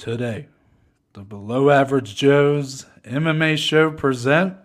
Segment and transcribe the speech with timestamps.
[0.00, 0.46] Today,
[1.12, 4.56] the Below Average Joe's MMA show present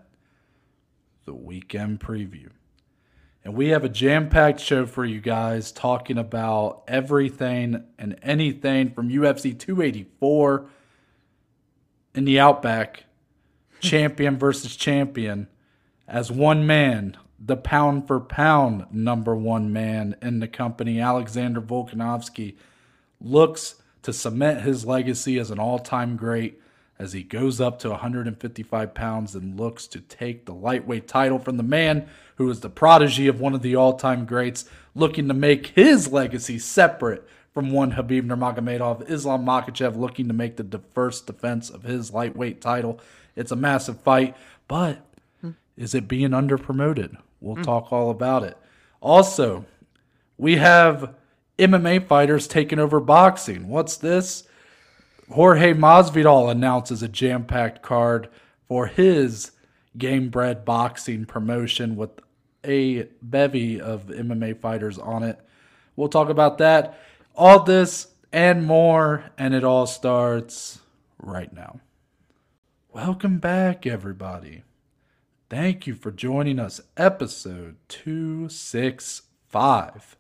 [1.26, 2.52] the weekend preview.
[3.44, 8.94] And we have a jam packed show for you guys talking about everything and anything
[8.94, 10.68] from UFC 284
[12.14, 13.04] in the Outback,
[13.82, 15.50] champion versus champion,
[16.08, 22.56] as one man, the pound for pound number one man in the company, Alexander Volkanovski,
[23.20, 23.76] looks
[24.06, 26.62] to cement his legacy as an all time great
[27.00, 31.58] as he goes up to 155 pounds and looks to take the lightweight title from
[31.58, 35.34] the man who is the prodigy of one of the all time greats, looking to
[35.34, 39.10] make his legacy separate from one Khabib Nurmagomedov.
[39.10, 43.00] Islam Makhachev looking to make the first defense of his lightweight title.
[43.36, 44.38] It's a massive fight,
[44.68, 45.00] but
[45.76, 47.18] is it being under promoted?
[47.42, 47.64] We'll mm.
[47.64, 48.56] talk all about it.
[49.02, 49.66] Also,
[50.38, 51.16] we have
[51.58, 53.68] MMA fighters taking over boxing.
[53.68, 54.48] What's this?
[55.32, 58.30] Jorge Masvidal announces a jam-packed card
[58.68, 59.52] for his
[59.98, 62.10] Gamebred boxing promotion with
[62.66, 65.40] a bevy of MMA fighters on it.
[65.96, 67.00] We'll talk about that,
[67.36, 70.80] all this and more, and it all starts
[71.18, 71.80] right now.
[72.92, 74.64] Welcome back, everybody.
[75.50, 80.18] Thank you for joining us, episode 265.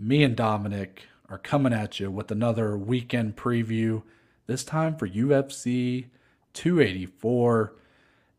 [0.00, 4.02] Me and Dominic are coming at you with another weekend preview,
[4.46, 6.06] this time for UFC
[6.54, 7.74] 284,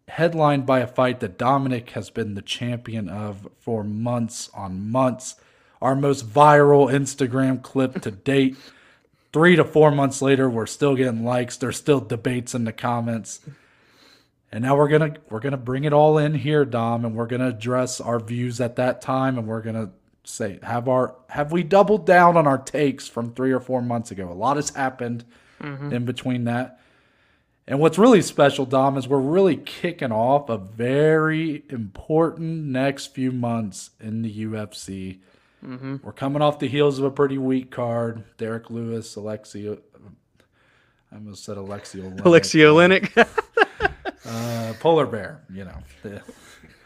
[0.08, 5.36] headlined by a fight that Dominic has been the champion of for months on months.
[5.82, 8.56] Our most viral Instagram clip to date.
[9.34, 11.58] Three to four months later, we're still getting likes.
[11.58, 13.42] There's still debates in the comments.
[14.52, 17.50] And now we're gonna we're gonna bring it all in here, Dom, and we're gonna
[17.50, 19.92] address our views at that time, and we're gonna
[20.30, 24.12] say have our have we doubled down on our takes from three or four months
[24.12, 24.32] ago?
[24.32, 25.26] A lot has happened
[25.62, 25.92] mm-hmm.
[25.94, 26.80] in between that.
[27.68, 33.32] And what's really special, Dom, is we're really kicking off a very important next few
[33.32, 35.20] months in the UFC.
[35.64, 35.98] Mm-hmm.
[36.02, 38.24] We're coming off the heels of a pretty weak card.
[38.38, 39.80] Derrick Lewis, Alexio.
[41.12, 42.18] I almost said Alexio.
[42.22, 43.28] Alexio Oleinik.
[44.26, 45.78] uh, polar bear, you know.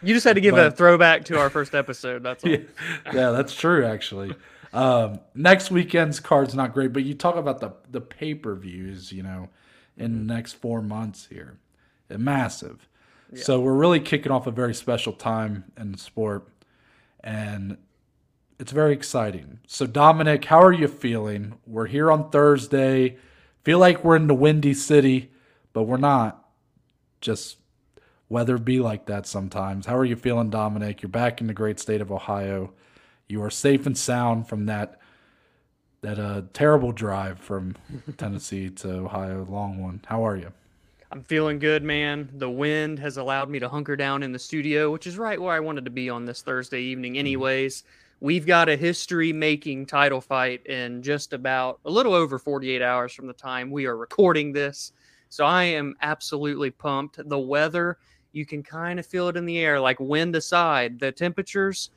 [0.03, 2.23] You just had to give but, a throwback to our first episode.
[2.23, 2.51] That's all.
[2.51, 2.59] Yeah,
[3.13, 4.35] yeah that's true, actually.
[4.73, 9.11] Um, next weekend's card's not great, but you talk about the the pay per views,
[9.11, 9.49] you know,
[9.97, 10.27] in mm-hmm.
[10.27, 11.57] the next four months here,
[12.09, 12.87] massive.
[13.31, 13.43] Yeah.
[13.43, 16.47] So we're really kicking off a very special time in sport,
[17.23, 17.77] and
[18.59, 19.59] it's very exciting.
[19.67, 21.53] So Dominic, how are you feeling?
[21.67, 23.17] We're here on Thursday.
[23.63, 25.31] Feel like we're in the windy city,
[25.71, 26.39] but we're not.
[27.21, 27.57] Just
[28.33, 29.85] weather be like that sometimes.
[29.85, 31.03] How are you feeling, Dominic?
[31.03, 32.73] You're back in the great state of Ohio.
[33.27, 34.99] You are safe and sound from that
[36.01, 37.75] that uh, terrible drive from
[38.17, 40.01] Tennessee to Ohio, long one.
[40.05, 40.51] How are you?
[41.11, 42.27] I'm feeling good, man.
[42.33, 45.53] The wind has allowed me to hunker down in the studio, which is right where
[45.53, 47.19] I wanted to be on this Thursday evening, mm-hmm.
[47.19, 47.83] anyways.
[48.19, 53.13] We've got a history making title fight in just about a little over 48 hours
[53.13, 54.91] from the time we are recording this.
[55.29, 57.17] So I am absolutely pumped.
[57.29, 57.97] The weather
[58.33, 60.99] you can kind of feel it in the air, like wind aside.
[60.99, 61.91] The temperatures,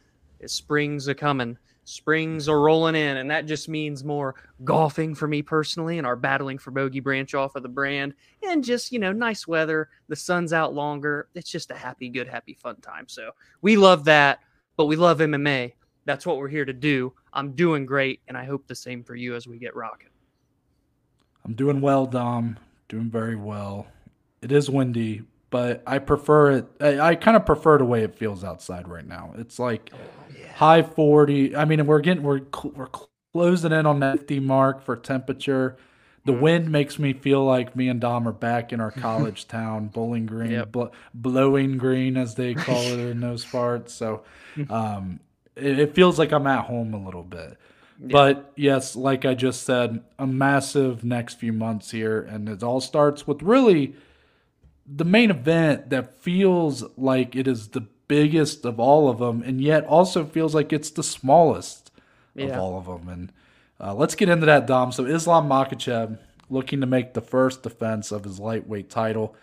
[0.45, 1.59] springs are coming.
[1.85, 6.17] Springs are rolling in, and that just means more golfing for me personally, and our
[6.17, 9.89] battling for bogey branch off of the brand, and just you know, nice weather.
[10.09, 11.29] The sun's out longer.
[11.35, 13.07] It's just a happy, good, happy, fun time.
[13.09, 13.31] So
[13.63, 14.41] we love that,
[14.77, 15.75] but we love MMA.
[16.07, 17.13] That's what we're here to do.
[17.33, 20.11] I'm doing great, and I hope the same for you as we get rocking.
[21.45, 22.59] I'm doing well, Dom.
[22.89, 23.87] Doing very well.
[24.43, 26.67] It is windy, but I prefer it.
[26.81, 29.33] I, I kind of prefer the way it feels outside right now.
[29.39, 29.91] It's like
[30.39, 30.53] yeah.
[30.55, 31.57] high 40.
[31.57, 32.43] I mean, we're getting we're
[32.75, 32.89] we're
[33.33, 35.77] closing in on that 50 mark for temperature.
[36.25, 36.41] The mm.
[36.41, 40.27] wind makes me feel like me and Dom are back in our college town, Bowling
[40.27, 40.73] Green, yep.
[40.73, 43.93] bl- blowing green as they call it in those parts.
[43.95, 44.25] So,
[44.71, 45.21] um,
[45.55, 47.57] it, it, feels like I'm at home a little bit.
[48.01, 48.09] Yeah.
[48.11, 52.81] But yes, like I just said, a massive next few months here, and it all
[52.81, 53.95] starts with really
[54.87, 59.61] the main event that feels like it is the biggest of all of them, and
[59.61, 61.91] yet also feels like it's the smallest
[62.35, 62.47] yeah.
[62.47, 63.09] of all of them.
[63.09, 63.33] And
[63.81, 64.93] uh, let's get into that, Dom.
[64.93, 66.19] So Islam Makhachev
[66.49, 69.35] looking to make the first defense of his lightweight title.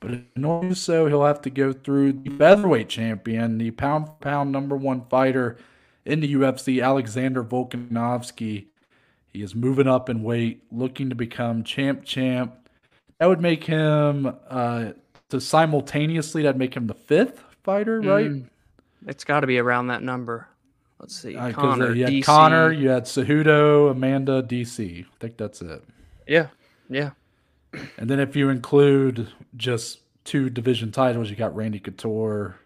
[0.00, 3.70] But in order to do so, he'll have to go through the featherweight champion, the
[3.70, 5.56] pound for pound number one fighter
[6.04, 8.66] in the UFC, Alexander Volkanovski.
[9.32, 12.61] He is moving up in weight, looking to become champ champ
[13.22, 14.90] that would make him uh,
[15.28, 18.28] to simultaneously that'd make him the fifth fighter, right?
[18.28, 18.48] Mm,
[19.06, 20.48] it's got to be around that number.
[20.98, 22.24] Let's see, uh, uh, you had DC.
[22.24, 25.04] Conor, you had Cejudo, Amanda, DC.
[25.04, 25.84] I think that's it.
[26.26, 26.48] Yeah,
[26.90, 27.10] Yeah.
[27.96, 32.56] And then if you include just two division titles, you got Randy Couture.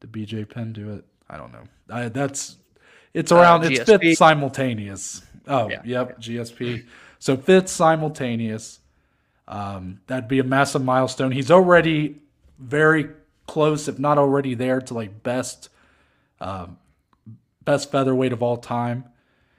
[0.00, 1.06] Did BJ Penn do it?
[1.30, 1.64] I don't know.
[1.88, 2.58] I, that's
[3.14, 3.64] it's Uh, around.
[3.64, 5.22] it's fifth simultaneous.
[5.48, 6.84] Oh, Yeah, yep, GSP.
[7.18, 8.80] So fifth simultaneous.
[9.48, 11.32] Um, that'd be a massive milestone.
[11.32, 12.20] He's already
[12.58, 13.10] very
[13.46, 15.68] close, if not already there, to like best,
[16.40, 16.78] um,
[17.64, 19.04] best featherweight of all time.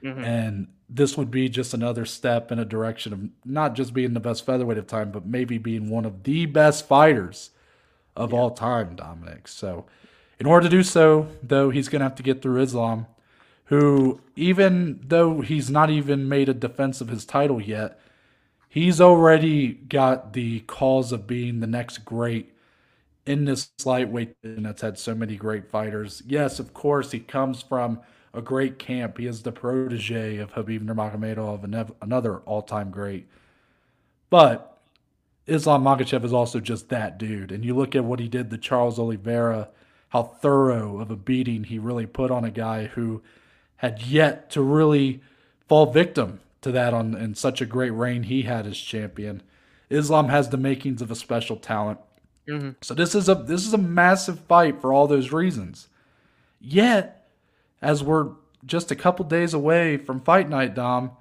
[0.02, 0.24] Mhm.
[0.24, 4.20] And this would be just another step in a direction of not just being the
[4.20, 7.50] best featherweight of time, but maybe being one of the best fighters
[8.16, 9.48] of all time, Dominic.
[9.48, 9.86] So,
[10.38, 13.06] in order to do so, though, he's going to have to get through Islam,
[13.66, 18.00] who, even though he's not even made a defense of his title yet,
[18.68, 22.52] he's already got the cause of being the next great
[23.26, 26.22] in this lightweight division that's had so many great fighters.
[26.26, 28.00] Yes, of course, he comes from
[28.32, 29.18] a great camp.
[29.18, 33.26] He is the protege of Khabib Nurmagomedov, an- another all-time great.
[34.30, 34.78] But
[35.46, 37.52] Islam Makhachev is also just that dude.
[37.52, 39.68] And you look at what he did to Charles Oliveira,
[40.10, 43.22] how thorough of a beating he really put on a guy who
[43.76, 45.20] had yet to really
[45.66, 49.42] fall victim to that on in such a great reign he had as champion.
[49.90, 51.98] Islam has the makings of a special talent.
[52.48, 52.76] Mhm.
[52.82, 55.88] So this is a this is a massive fight for all those reasons.
[56.60, 57.28] Yet,
[57.80, 58.30] as we're
[58.66, 61.12] just a couple days away from fight night, Dom,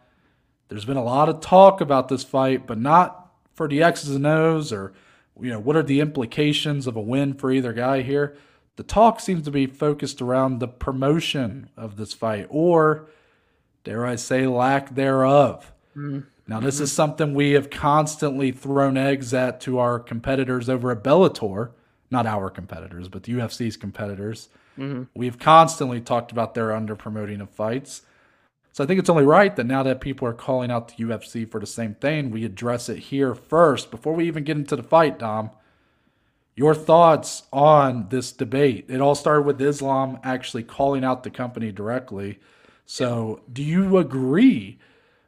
[0.69, 4.25] there's been a lot of talk about this fight, but not for the X's and
[4.25, 4.93] O's or
[5.39, 8.35] you know what are the implications of a win for either guy here.
[8.75, 13.07] The talk seems to be focused around the promotion of this fight, or
[13.87, 15.71] dare I say, lack thereof.
[15.95, 16.25] Mm.
[16.45, 16.83] Now, this mm-hmm.
[16.83, 21.71] is something we have constantly thrown eggs at to our competitors over at Bellator,
[22.11, 24.49] not our competitors, but the UFC's competitors.
[24.77, 25.03] Mm-hmm.
[25.15, 28.01] We've constantly talked about their under promoting of fights.
[28.73, 31.49] So I think it's only right that now that people are calling out the UFC
[31.49, 34.83] for the same thing, we address it here first before we even get into the
[34.83, 35.49] fight, Dom.
[36.55, 38.85] Your thoughts on this debate?
[38.89, 42.39] It all started with Islam actually calling out the company directly.
[42.89, 44.79] So, do you agree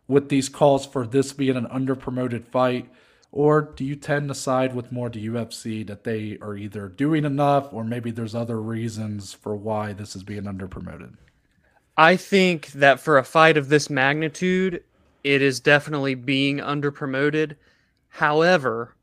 [0.07, 2.89] with these calls for this being an underpromoted fight,
[3.33, 7.25] or do you tend to side with more the UFC that they are either doing
[7.25, 11.17] enough, or maybe there's other reasons for why this is being underpromoted?
[11.97, 14.81] I think that for a fight of this magnitude,
[15.25, 17.57] it is definitely being underpromoted.
[18.07, 18.95] However,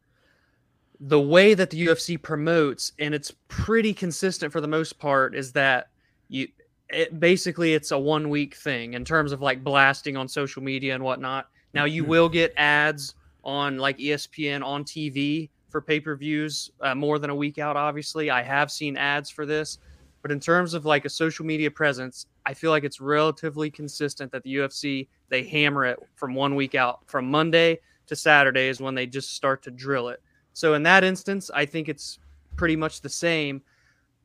[0.99, 5.53] the way that the UFC promotes, and it's pretty consistent for the most part, is
[5.53, 5.89] that
[6.29, 6.49] you
[6.89, 10.95] it, basically it's a one week thing in terms of like blasting on social media
[10.95, 11.49] and whatnot.
[11.75, 16.95] Now you will get ads on like ESPN on TV for pay per views uh,
[16.95, 17.77] more than a week out.
[17.77, 19.79] Obviously, I have seen ads for this,
[20.23, 24.33] but in terms of like a social media presence, I feel like it's relatively consistent
[24.33, 27.01] that the UFC they hammer it from one week out.
[27.07, 30.23] From Monday to Saturday is when they just start to drill it.
[30.53, 32.19] So in that instance, I think it's
[32.57, 33.61] pretty much the same.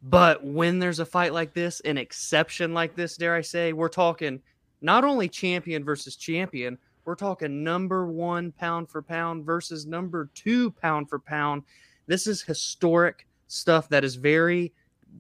[0.02, 3.90] But when there's a fight like this, an exception like this, dare I say, we're
[3.90, 4.42] talking
[4.82, 10.72] not only champion versus champion, we're talking number one pound for pound versus number two
[10.72, 11.64] pound for pound.
[12.08, 14.74] This is historic stuff that is very,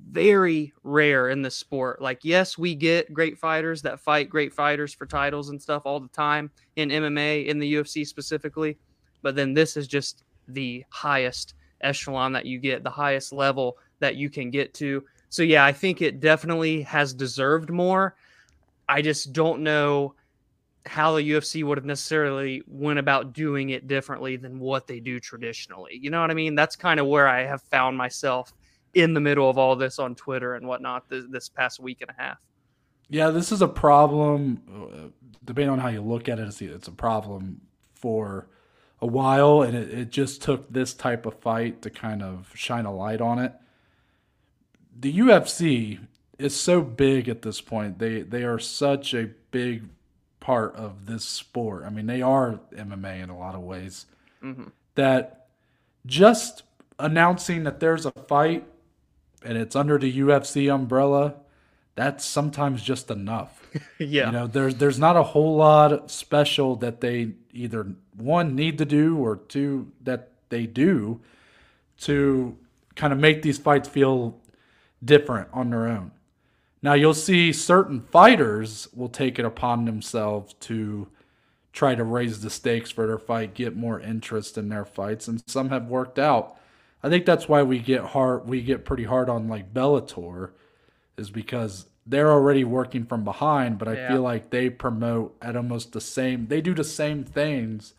[0.09, 2.01] very rare in the sport.
[2.01, 5.99] Like, yes, we get great fighters that fight great fighters for titles and stuff all
[5.99, 8.77] the time in MMA, in the UFC specifically.
[9.21, 14.17] But then this is just the highest echelon that you get, the highest level that
[14.17, 15.03] you can get to.
[15.29, 18.15] So, yeah, I think it definitely has deserved more.
[18.89, 20.15] I just don't know
[20.85, 25.19] how the UFC would have necessarily went about doing it differently than what they do
[25.19, 25.97] traditionally.
[26.01, 26.55] You know what I mean?
[26.55, 28.53] That's kind of where I have found myself
[28.93, 32.09] in the middle of all this on Twitter and whatnot this, this past week and
[32.09, 32.37] a half.
[33.09, 34.61] Yeah, this is a problem.
[34.69, 37.61] uh, Depending on how you look at it, it's, a problem
[37.93, 38.47] for
[39.01, 42.85] a while, and it, it just took this type of fight to kind of shine
[42.85, 43.53] a light on it.
[45.01, 45.99] The UFC
[46.37, 47.99] is so big at this point.
[47.99, 49.89] They they are such a big
[50.39, 51.83] part of this sport.
[51.85, 54.05] I mean, they are MMA in a lot of ways.
[54.43, 54.71] Mhm.
[54.95, 55.47] That
[56.05, 56.63] just
[56.99, 58.65] announcing that there's a fight
[59.43, 61.35] and it's under the UFC umbrella,
[61.95, 63.69] that's sometimes just enough.
[63.99, 64.27] yeah.
[64.27, 68.85] You know, there's there's not a whole lot special that they either one need to
[68.85, 71.21] do or two that they do
[72.01, 72.57] to
[72.95, 74.39] kind of make these fights feel
[75.03, 76.11] different on their own.
[76.81, 81.07] Now you'll see certain fighters will take it upon themselves to
[81.73, 85.41] try to raise the stakes for their fight, get more interest in their fights, and
[85.47, 86.57] some have worked out.
[87.03, 90.51] I think that's why we get hard we get pretty hard on like Bellator
[91.17, 94.07] is because they're already working from behind, but I Yeah.
[94.13, 97.93] feel like they promote at almost the same they do the same things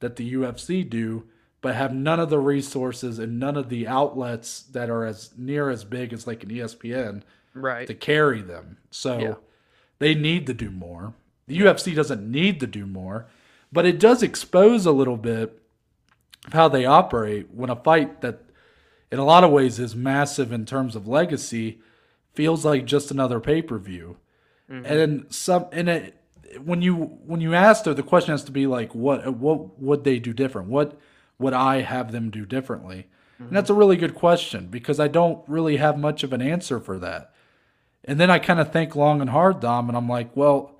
[0.00, 1.24] that the UFC do,
[1.62, 5.70] but have none of the resources and none of the outlets that are as near
[5.70, 7.22] as big as like an ESPN
[7.54, 7.86] Right.
[7.86, 8.76] to carry them.
[8.90, 9.34] So Yeah.
[9.98, 11.14] they need to do more.
[11.46, 13.26] The UFC doesn't need to do more,
[13.72, 15.58] but it does expose a little bit
[16.46, 18.40] of how they operate when a fight that
[19.10, 21.78] in a lot of ways is massive in terms of legacy
[22.34, 24.16] feels like just another pay-per-view.
[24.70, 24.86] Mm-hmm.
[24.86, 26.16] And then some and it
[26.64, 30.04] when you when you ask her the question has to be like what what would
[30.04, 30.68] they do different?
[30.68, 30.98] What
[31.42, 33.08] would I have them do differently?
[33.48, 33.80] And that's a mm-hmm.
[33.80, 37.32] really good question because I don't really have much of an answer for that.
[38.04, 40.76] And then I kind of think long and hard, Dom, and I'm like, well,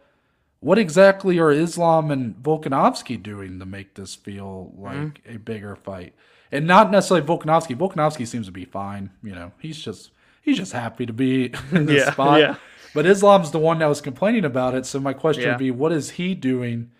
[0.60, 5.02] what exactly are Islam and Volkanovski doing to make this feel mm-hmm.
[5.04, 6.14] like a bigger fight?
[6.50, 7.76] And not necessarily Volkanovski.
[7.76, 9.10] Volkanovski seems to be fine.
[9.22, 10.10] You know, he's just
[10.42, 12.40] he's just happy to be in this Yeah, spot.
[12.40, 12.56] yeah.
[12.94, 14.84] But Islam's the one that was complaining about it.
[14.84, 15.50] So my question Yeah.
[15.50, 16.90] would be, what is he doing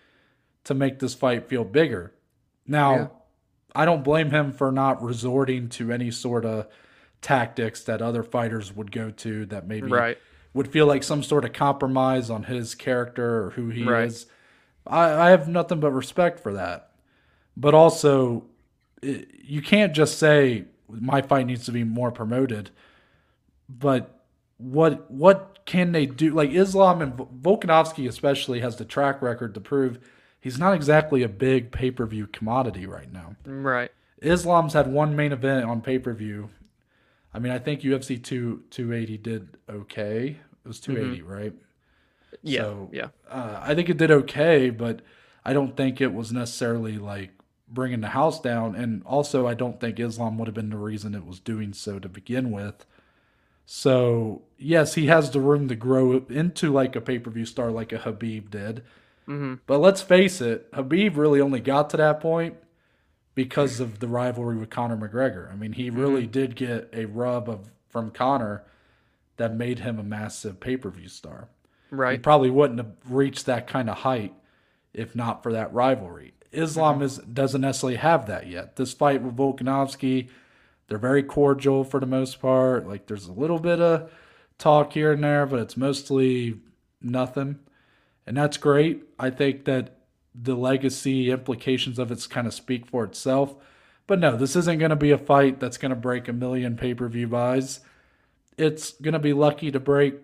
[0.63, 2.13] to make this fight feel bigger?
[2.65, 3.11] Now.
[3.75, 6.67] I don't blame him for not resorting to any sort of
[7.21, 10.17] tactics that other fighters would go to that maybe Right.
[10.53, 14.07] would feel like some sort of compromise on his character or who he Right.
[14.07, 14.25] is.
[14.85, 16.91] I, I have nothing but respect for that.
[17.55, 18.45] But also,
[19.01, 22.69] it, you can't just say my fight needs to be more promoted.
[23.69, 24.19] But
[24.57, 26.31] what what can they do?
[26.33, 29.99] Like Islam and Vo- Volkanovski especially has the track record to prove
[30.43, 33.37] he's not exactly a big pay per view commodity right now.
[33.45, 33.91] Right.
[34.21, 36.49] Islam's had one main event on pay per view.
[37.33, 40.37] I mean, I think UFC two two eighty did okay.
[40.65, 41.53] It was two right?
[42.41, 42.61] Yeah.
[42.61, 43.07] So- yeah.
[43.29, 45.01] Uh, I think it did okay, but
[45.45, 47.31] I don't think it was necessarily like
[47.67, 48.75] bringing the house down.
[48.75, 51.99] And also, I don't think Islam would have been the reason it was doing so
[51.99, 52.85] to begin with.
[53.65, 57.71] So yes, he has the room to grow into like a pay per view star,
[57.71, 58.83] like a Khabib did.
[59.25, 62.55] Hmm But let's face it, Khabib really only got to that point
[63.35, 65.51] because of the rivalry with Conor McGregor.
[65.51, 68.63] I mean, he really did get a rub of from Conor
[69.37, 71.49] that made him a massive pay per view star.
[71.89, 72.13] Right.
[72.13, 74.33] He probably wouldn't have reached that kind of height
[74.93, 76.33] if not for that rivalry.
[76.51, 78.75] Islam is doesn't necessarily have that yet.
[78.75, 80.29] This fight with Volkanovski,
[80.87, 82.87] they're very cordial for the most part.
[82.87, 84.11] Like there's a little bit of
[84.59, 86.59] talk here and there, but it's mostly
[87.01, 87.59] nothing.
[88.25, 89.03] And that's great.
[89.19, 89.97] I think that
[90.33, 93.55] the legacy implications of it's kind of speak for itself.
[94.07, 96.75] But no, this isn't going to be a fight that's going to break a million
[96.75, 97.79] pay per view buys.
[98.57, 100.15] It's going to be lucky to break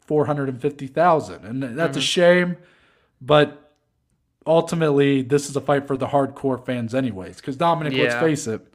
[0.00, 1.44] 450,000.
[1.44, 2.04] And that's a mm-hmm.
[2.04, 2.56] shame.
[3.20, 3.72] But
[4.46, 7.36] ultimately, this is a fight for the hardcore fans, anyways.
[7.36, 8.66] Because, Dominic, let's face it,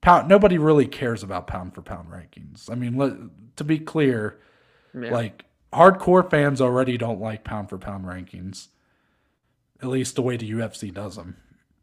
[0.00, 2.70] pound, nobody really cares about pound for pound rankings.
[2.70, 3.12] I mean, let,
[3.56, 4.38] to be clear,
[4.94, 5.10] Yeah.
[5.10, 8.68] like hardcore fans already don't like pound for pound rankings,
[9.82, 11.36] at least the way the UFC does them.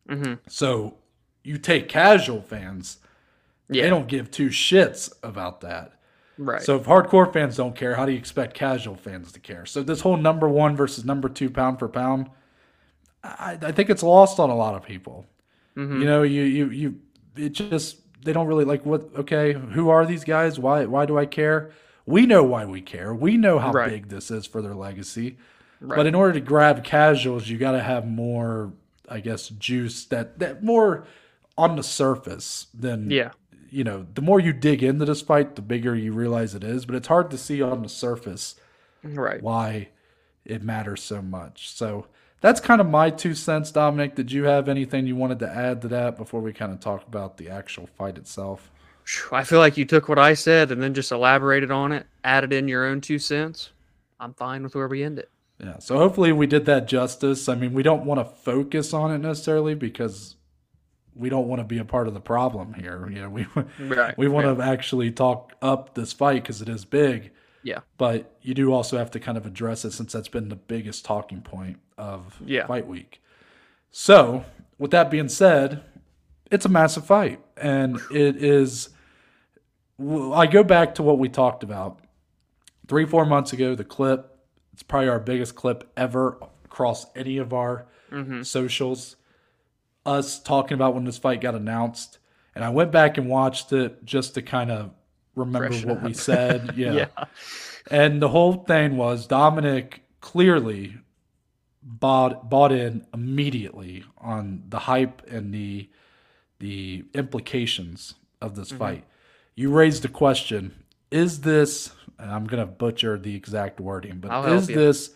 [0.08, 0.96] hmm So
[1.44, 2.98] you take casual fans,
[3.70, 3.84] Yeah.
[3.84, 5.94] they don't give two shits about that.
[6.38, 6.62] right.
[6.62, 9.66] So if hardcore fans don't care, how do you expect casual fans to care?
[9.66, 12.30] So this whole number one versus number two pound for pound,
[13.24, 15.26] I, I think it's lost on a lot of people.
[15.76, 16.00] Mhm.
[16.00, 16.96] You know, you you you
[17.36, 19.10] it just they don't really like what.
[19.18, 20.58] Okay, who are these guys?
[20.60, 21.72] Why why do I care?
[22.10, 23.14] We know why we care.
[23.14, 23.90] We know how Right.
[23.92, 25.38] big this is for their legacy.
[25.80, 25.96] Right.
[25.96, 28.74] But in order to grab casuals, you got to have more,
[29.08, 31.06] I guess, juice that that more
[31.58, 33.32] on the surface than yeah.
[33.70, 36.86] you know, the more you dig into this fight, the bigger you realize it is.
[36.86, 38.56] But it's hard to see on the surface
[39.04, 39.42] Right.
[39.44, 39.90] why
[40.46, 41.70] it matters so much.
[41.70, 42.08] So
[42.42, 44.16] that's kind of my two cents, Dominic.
[44.16, 47.08] Did you have anything you wanted to add to that before we kind of talk
[47.08, 48.72] about the actual fight itself?
[49.32, 52.54] I feel like you took what I said and then just elaborated on it, added
[52.54, 53.72] in your own two cents.
[54.20, 55.30] I'm fine with where we end it.
[55.60, 55.80] Yeah.
[55.80, 57.50] So hopefully we did that justice.
[57.50, 60.36] I mean, we don't want to focus on it necessarily because
[61.16, 63.10] we don't want to be a part of the problem here.
[63.10, 63.48] You know, we
[63.80, 64.18] Right.
[64.18, 64.54] we want yeah.
[64.56, 67.32] to actually talk up this fight because it is big.
[67.62, 67.80] Yeah.
[67.98, 71.04] but you do also have to kind of address it since that's been the biggest
[71.04, 72.66] talking point of Yeah.
[72.68, 73.22] fight week.
[73.92, 74.46] So,
[74.78, 75.84] with that being said,
[76.50, 78.90] it's a massive fight, and it is.
[80.00, 82.00] I go back to what we talked about
[82.88, 83.76] three, four months ago.
[83.76, 84.38] The clip,
[84.74, 88.46] it's probably our biggest clip ever across any of our Mhm.
[88.46, 89.16] socials.
[90.06, 92.20] Us talking about when this fight got announced,
[92.56, 94.92] and I went back and watched it just to kind of
[95.36, 96.74] remember Freshen what we said.
[96.78, 96.94] Yeah.
[96.94, 97.26] Yeah.
[97.92, 100.96] And the whole thing was Dominic clearly
[101.84, 105.90] bought bought in immediately on the hype and the
[106.60, 108.78] the implications of this Mm-hmm.
[108.78, 109.04] fight.
[109.60, 114.32] You raised the question, is this and I'm going to butcher the exact wording, but
[114.32, 115.12] I'll is this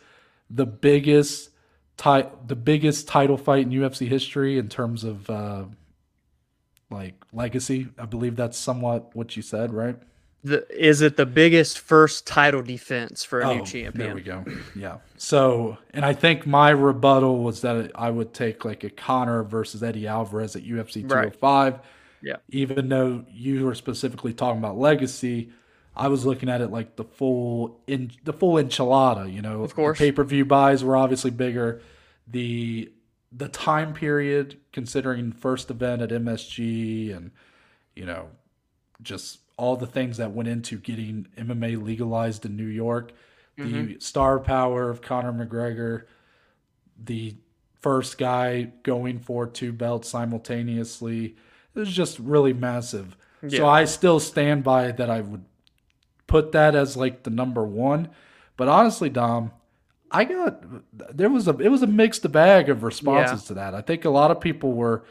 [0.49, 1.49] the biggest
[1.97, 5.63] ti- the biggest title fight in UFC history in terms of uh,
[6.89, 7.87] like legacy.
[7.97, 9.97] I believe that's somewhat what you said, right?
[10.43, 14.07] The, is it the biggest first title defense for a Oh, new champion?
[14.07, 14.43] There we go.
[14.75, 14.97] Yeah.
[15.15, 19.81] So, and I think my rebuttal was that I would take like a Conor versus
[19.83, 21.33] Eddie Alvarez at UFC Right.
[22.23, 22.41] 205.
[22.51, 22.59] Yeah.
[22.59, 25.51] Even though you were specifically talking about legacy,
[25.95, 29.31] I was looking at it like the full in the full enchilada.
[29.31, 29.99] You know, Of course.
[29.99, 31.81] pay per view buys were obviously bigger.
[32.27, 32.91] The
[33.31, 37.31] the time period, considering first event at MSG, and
[37.95, 38.29] you know,
[39.01, 43.11] just all the things that went into getting MMA legalized in New York,
[43.55, 43.99] the mm-hmm.
[43.99, 46.05] star power of Conor McGregor,
[46.97, 47.35] the
[47.81, 51.35] first guy going for two belts simultaneously.
[51.75, 53.15] It was just really massive.
[53.49, 55.43] So I still stand by that I would
[56.27, 58.09] put that as like the number one.
[58.55, 59.51] But honestly, Dom,
[60.11, 60.63] I got
[61.17, 63.73] there was a it was a mixed bag of responses to that.
[63.75, 65.03] I think a lot of people were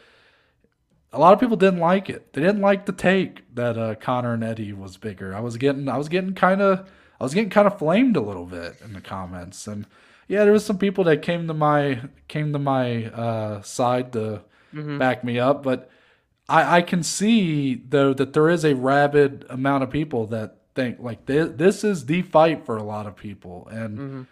[1.12, 2.33] a lot of people didn't like it.
[2.33, 5.35] They didn't like the take that uh, Conor and Eddie was bigger.
[5.35, 6.88] I was getting I was getting kind of
[7.21, 9.87] I was getting kind of flamed a little bit in the comments, and
[10.28, 14.42] yeah, there was some people that came to my came to my uh, side to
[14.75, 14.99] Mhm.
[14.99, 15.90] back me up, but
[16.52, 20.99] I, I can see though that there is a rabid amount of people that think
[21.00, 24.23] like this, this is the fight for a lot of people, and Mm-hmm.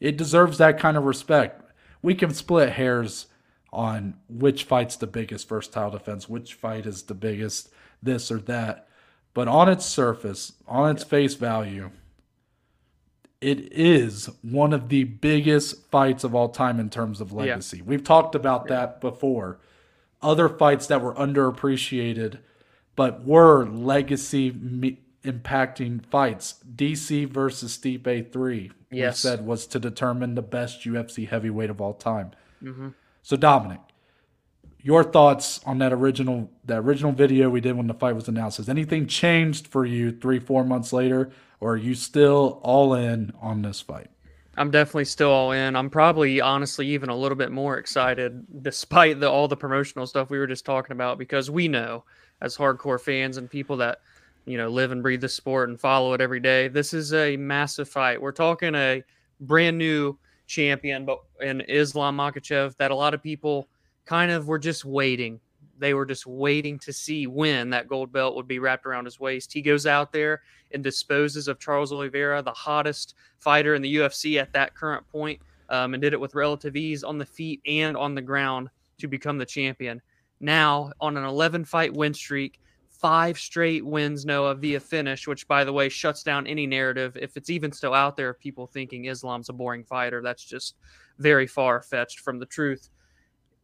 [0.00, 1.62] it deserves that kind of respect.
[2.02, 3.26] We can split hairs
[3.72, 7.70] on which fight's the biggest first title defense, which fight is the biggest
[8.02, 8.88] this or that,
[9.34, 11.90] but on its surface, on its face value,
[13.40, 17.80] it is one of the biggest fights of all time in terms of legacy.
[17.82, 19.58] We've talked about that before.
[20.22, 22.38] Other fights that were underappreciated,
[22.96, 26.56] but were legacy me- impacting fights.
[26.74, 29.18] DC versus Stipe 3, we Yes.
[29.20, 32.32] said was to determine the best UFC heavyweight of all time.
[32.62, 32.88] Mm-hmm.
[33.22, 33.80] So Dominic,
[34.82, 38.56] your thoughts on that original that original video we did when the fight was announced?
[38.58, 41.30] Has anything changed for you three, four months later,
[41.60, 44.08] or are you still all in on this fight?
[44.60, 45.74] I'm definitely still all in.
[45.74, 50.28] I'm probably honestly even a little bit more excited despite the all the promotional stuff
[50.28, 52.04] we were just talking about because we know
[52.42, 54.00] as hardcore fans and people that
[54.44, 57.38] you know live and breathe the sport and follow it every day, this is a
[57.38, 58.20] massive fight.
[58.20, 59.02] We're talking a
[59.40, 63.66] brand new champion but in Islam Makhachev that a lot of people
[64.04, 65.40] kind of were just waiting.
[65.80, 69.18] They were just waiting to see when that gold belt would be wrapped around his
[69.18, 69.52] waist.
[69.52, 74.40] He goes out there and disposes of Charles Oliveira, the hottest fighter in the UFC
[74.40, 75.40] at that current point,
[75.70, 79.08] um, and did it with relative ease on the feet and on the ground to
[79.08, 80.00] become the champion.
[80.38, 85.64] Now, on an 11 fight win streak, five straight wins, Noah, via finish, which, by
[85.64, 87.16] the way, shuts down any narrative.
[87.20, 90.76] If it's even still out there, of people thinking Islam's a boring fighter, that's just
[91.18, 92.90] very far fetched from the truth.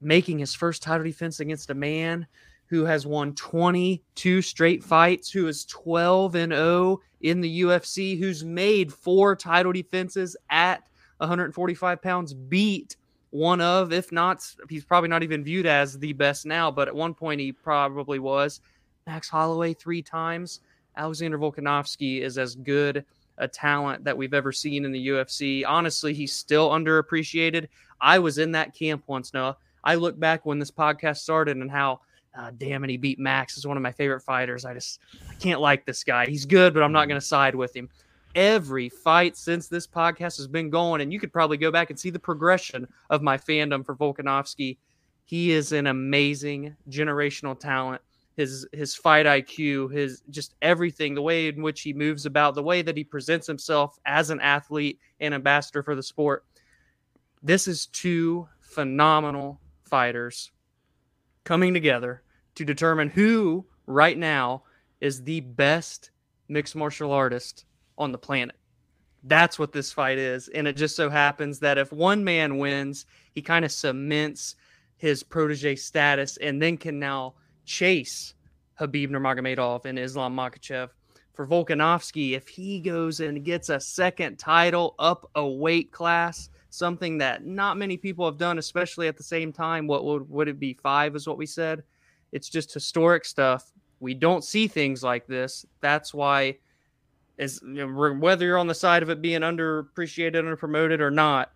[0.01, 2.27] Making his first title defense against a man
[2.67, 8.45] who has won 22 straight fights, who is 12 and 0 in the UFC, who's
[8.45, 12.97] made four title defenses at 145 pounds, beat
[13.31, 16.95] one of, if not, he's probably not even viewed as the best now, but at
[16.95, 18.61] one point he probably was.
[19.07, 20.61] Max Holloway three times.
[20.97, 23.05] Alexander Volkanovski is as good
[23.39, 25.65] a talent that we've ever seen in the UFC.
[25.67, 27.69] Honestly, he's still underappreciated.
[28.01, 29.57] I was in that camp once, Noah.
[29.87, 32.01] I look back when this podcast started and how
[32.37, 33.57] uh, damn it, he beat Max.
[33.57, 34.64] Is one of my favorite fighters.
[34.64, 34.99] I just
[35.31, 36.27] I can't like this guy.
[36.27, 37.88] He's good, but I'm not going to side with him.
[38.35, 41.99] Every fight since this podcast has been going, and you could probably go back and
[41.99, 44.77] see the progression of my fandom for Volkanovski.
[45.25, 48.03] He is an amazing generational talent.
[48.37, 52.62] His his fight IQ, his just everything, the way in which he moves about, the
[52.62, 56.44] way that he presents himself as an athlete and ambassador for the sport.
[57.40, 60.51] This is two phenomenal fighters
[61.44, 62.22] coming together
[62.57, 64.62] to determine who right now
[65.01, 66.11] is the best
[66.49, 67.64] mixed martial artist
[67.99, 68.57] on the planet.
[69.25, 70.49] That's what this fight is.
[70.49, 74.55] And it just so happens that if one man wins, he kind of cements
[74.96, 78.35] his protege status and then can now chase
[78.81, 80.90] Khabib Nurmagomedov and Islam Makhachev.
[81.33, 87.19] For Volkanovski, if he goes and gets a second title up a weight class, something
[87.19, 90.61] that not many people have done, especially at the same time, what would, would it
[90.61, 90.75] be?
[90.75, 91.83] Five is what we said.
[92.33, 93.73] It's just historic stuff.
[94.01, 95.65] We don't see things like this.
[95.81, 96.59] That's why,
[97.39, 101.53] as you know, whether you're on the side of it being underappreciated, underpromoted, or not,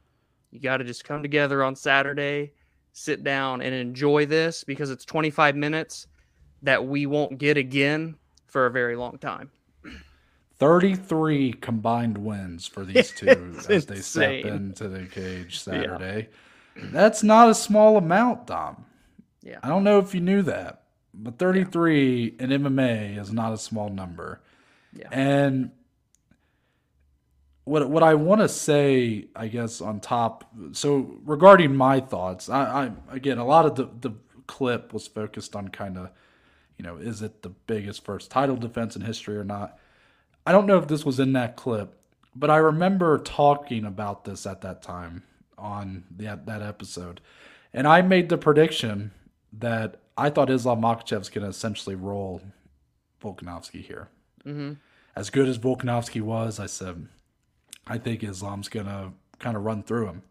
[0.50, 2.52] you got to just come together on Saturday,
[2.92, 6.06] sit down, and enjoy this because it's 25 minutes
[6.62, 9.50] that we won't get again for a very long time.
[10.60, 16.28] 33 combined wins for these two as they step into the cage Saturday.
[16.76, 18.84] That's not a small amount, Dom.
[19.42, 19.58] Yeah.
[19.62, 23.88] I don't know if you knew that, but 33 in MMA is not a small
[23.88, 24.42] number.
[24.92, 25.08] Yeah.
[25.10, 25.70] And
[27.64, 30.50] what what I want to say, I guess, on top.
[30.72, 34.14] So regarding my thoughts, I, I again, a lot of the the
[34.46, 36.10] clip was focused on kind of,
[36.76, 39.78] you know, is it the biggest first title defense in history or not?
[40.46, 41.94] I don't know if this was in that clip,
[42.35, 45.22] but I remember talking about this at that time
[45.59, 47.20] on that that episode,
[47.72, 49.12] and I made the prediction
[49.53, 52.42] that I thought Islam Makhachev's going to essentially roll
[53.22, 54.09] Volkanovski here.
[54.44, 54.72] hmm
[55.16, 57.09] As good as Volkanovski was, I said,
[57.87, 60.22] I think Islam's going to kind of run through him.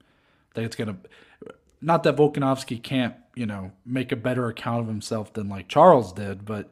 [0.52, 4.82] I think it's going to, not that Volkanovski can't, you know, make a better account
[4.82, 6.69] of himself than like Charles did, but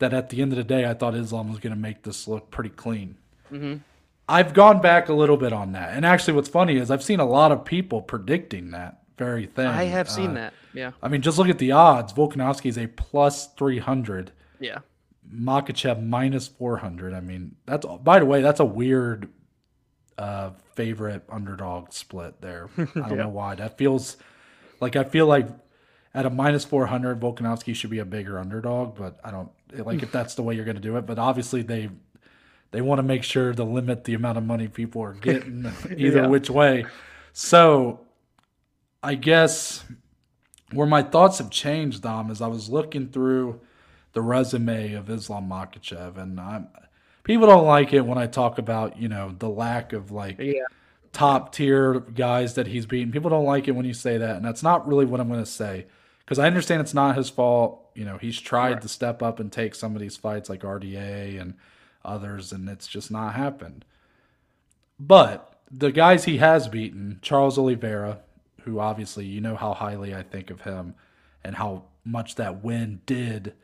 [0.00, 2.26] that at the end of the day, I thought Islam was going to make this
[2.28, 3.16] look pretty clean.
[3.48, 3.76] hmm
[4.28, 5.92] I've gone back a little bit on that.
[5.96, 9.66] And actually, what's funny is I've seen a lot of people predicting that very thing.
[9.66, 10.54] I have seen Uh, that.
[10.72, 10.92] Yeah.
[11.02, 12.12] I mean, just look at the odds.
[12.12, 14.30] Volkanovski is a plus 300.
[14.60, 14.78] Yeah.
[15.34, 17.12] Makhachev minus 400.
[17.12, 19.28] I mean, that's by the way, that's a weird
[20.16, 22.68] uh favorite underdog split there.
[22.78, 23.14] I don't Yeah.
[23.24, 23.56] know why.
[23.56, 24.16] That feels
[24.80, 25.48] like I feel like
[26.14, 30.10] at a minus 400 Volkanovski should be a bigger underdog, but I don't like if
[30.10, 31.88] that's the way you're going to do it, but obviously they
[32.72, 35.64] they want to make sure to limit the amount of money people are getting
[35.96, 36.26] either Yeah.
[36.26, 36.84] which way.
[37.32, 38.00] So,
[39.02, 39.84] I guess
[40.72, 43.60] where my thoughts have changed, Dom, is I was looking through
[44.12, 46.68] the resume of Islam Makhachev, and I'm
[47.22, 50.62] people don't like it when I talk about you know the lack of like Yeah.
[51.12, 53.12] top tier guys that he's beaten.
[53.12, 55.40] People don't like it when you say that, and that's not really what I'm going
[55.44, 55.86] to say
[56.30, 57.90] because I understand it's not his fault.
[57.92, 58.82] You know, he's tried Right.
[58.82, 61.54] to step up and take some of these fights like RDA and
[62.04, 63.84] others, and it's just not happened.
[65.00, 68.20] But the guys he has beaten, Charles Oliveira,
[68.60, 70.94] who obviously you know how highly I think of him
[71.42, 73.54] and how much that win did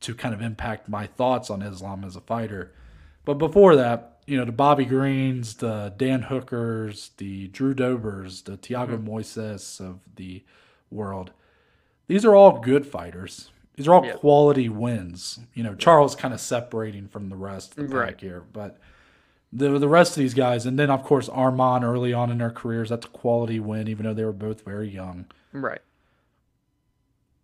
[0.00, 2.72] to kind of impact my thoughts on Islam as a fighter.
[3.24, 8.56] But before that, you know, the Bobby Greens, the Dan Hookers, the Drew Dobers, the
[8.58, 9.08] Thiago mm-hmm.
[9.08, 10.42] Moises of the
[10.90, 11.30] world,
[12.08, 13.50] these are all good fighters.
[13.76, 14.14] These are all Yeah.
[14.14, 15.38] quality wins.
[15.54, 18.20] You know, Charles kind of separating from the rest of the Right.
[18.20, 18.78] here, but
[19.52, 22.50] the the rest of these guys, and then of course Arman early on in their
[22.50, 25.26] careers, that's a quality win, even though they were both very young.
[25.52, 25.80] Right.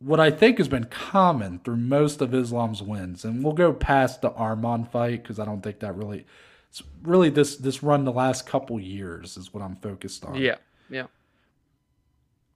[0.00, 4.20] What I think has been common through most of Islam's wins, and we'll go past
[4.20, 6.27] the Arman fight because I don't think that really,
[6.68, 10.35] it's really this this run the last couple years is what I'm focused on.
[10.35, 10.57] Yeah.
[10.90, 11.07] Yeah.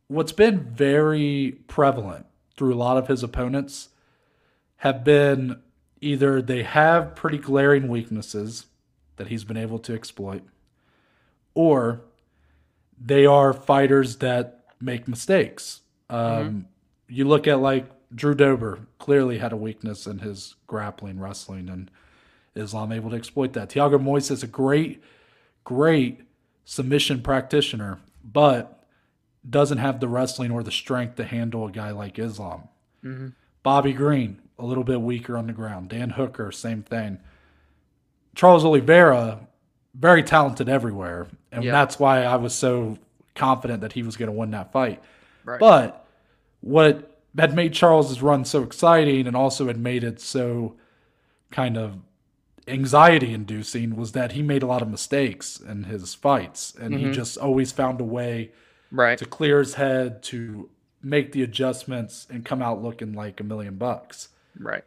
[0.09, 3.90] What's been very prevalent through a lot of his opponents
[4.79, 5.61] have been
[6.01, 8.66] either they have pretty glaring weaknesses
[9.16, 10.42] that he's been able to exploit,
[11.55, 12.01] or
[13.01, 15.83] they are fighters that make mistakes.
[16.09, 16.68] Um,
[17.09, 21.90] You look at like Drew Dober clearly had a weakness in his grappling wrestling, and
[22.55, 23.71] Islam able to exploit that.
[23.71, 25.03] Thiago Moises is a great,
[25.64, 26.21] great
[26.64, 28.77] submission practitioner, but
[29.48, 32.62] doesn't have the wrestling or the strength to handle a guy like Islam.
[33.03, 33.29] hmm
[33.62, 35.88] Bobby Green, a little bit weaker on the ground.
[35.90, 37.18] Dan Hooker, same thing.
[38.35, 39.40] Charles Oliveira,
[39.94, 41.27] very talented everywhere.
[41.53, 41.72] And Yeah.
[41.72, 42.98] that's why I was so
[43.35, 45.03] confident that he was going to win that fight.
[45.44, 45.61] Right.
[45.61, 46.07] But
[46.61, 50.77] what had made Charles's run so exciting and also had made it so
[51.51, 51.98] kind of
[52.66, 57.07] anxiety inducing was that he made a lot of mistakes in his fights and he
[57.07, 57.12] Mhm.
[57.14, 58.51] just always found a way
[58.90, 59.18] right.
[59.18, 60.68] to clear his head to
[61.03, 64.29] make the adjustments and come out looking like a million bucks.
[64.59, 64.85] Right.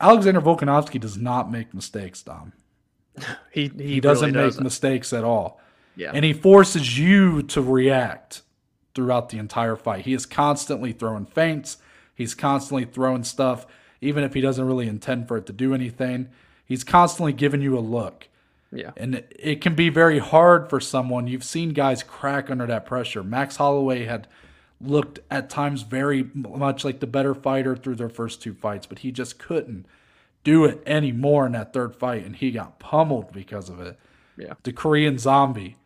[0.00, 2.52] Alexander Volkanovski does not make mistakes, Dom.
[3.52, 4.64] He he, He doesn't really make doesn't.
[4.64, 5.60] mistakes at all.
[5.96, 6.10] Yeah.
[6.12, 8.42] And he forces you to react
[8.94, 10.04] throughout the entire fight.
[10.04, 11.78] He is constantly throwing feints.
[12.14, 13.66] He's constantly throwing stuff,
[14.00, 16.28] even if he doesn't really intend for it to do anything.
[16.64, 18.28] He's constantly giving you a look.
[18.74, 18.90] Yeah.
[18.96, 21.26] And it- can be very hard for someone.
[21.26, 23.22] You've seen guys crack under that pressure.
[23.22, 24.26] Max Holloway had
[24.80, 28.98] looked at times very much like the better fighter through their first two fights, but
[29.00, 29.86] he just couldn't
[30.42, 33.98] do it anymore in that third fight, and he got pummeled because of it.
[34.36, 34.54] Yeah.
[34.62, 35.76] The Korean Zombie.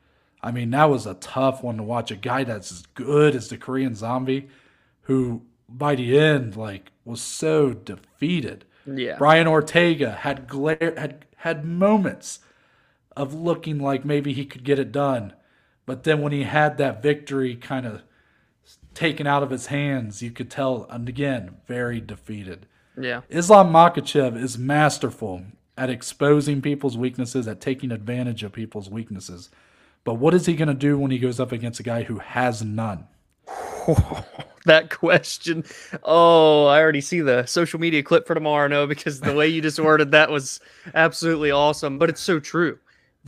[0.42, 2.10] I mean, that was a tough one to watch.
[2.10, 4.48] A guy that's as good as the Korean Zombie,
[5.02, 8.64] who by the end, like, was so defeated.
[8.86, 9.16] Yeah.
[9.18, 12.40] Brian Ortega had glare had had moments
[13.18, 15.34] of looking like maybe he could get it done,
[15.84, 18.02] but then when he had that victory kind of
[18.94, 22.66] taken out of his hands, you could tell and again very defeated.
[22.96, 23.22] Yeah.
[23.28, 25.42] Islam Makhachev is masterful
[25.76, 29.50] at exposing people's weaknesses, at taking advantage of people's weaknesses.
[30.04, 32.18] But what is he going to do when he goes up against a guy who
[32.18, 33.06] has none?
[34.64, 35.64] that question.
[36.04, 39.60] Oh, I already see the social media clip for tomorrow, no, because the way you
[39.60, 40.60] just worded that was
[40.94, 41.98] absolutely awesome.
[41.98, 42.78] But it's so true.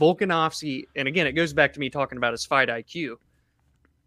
[0.01, 3.17] Volkanovski, and again, it goes back to me talking about his fight IQ.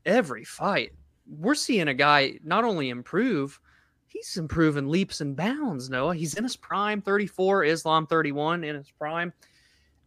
[0.05, 0.93] Every fight,
[1.39, 3.61] we're seeing a guy not only improve,
[4.09, 5.89] he's improving leaps and bounds.
[5.89, 9.33] Noah, he's in his prime, 34, Islam 31 in his prime.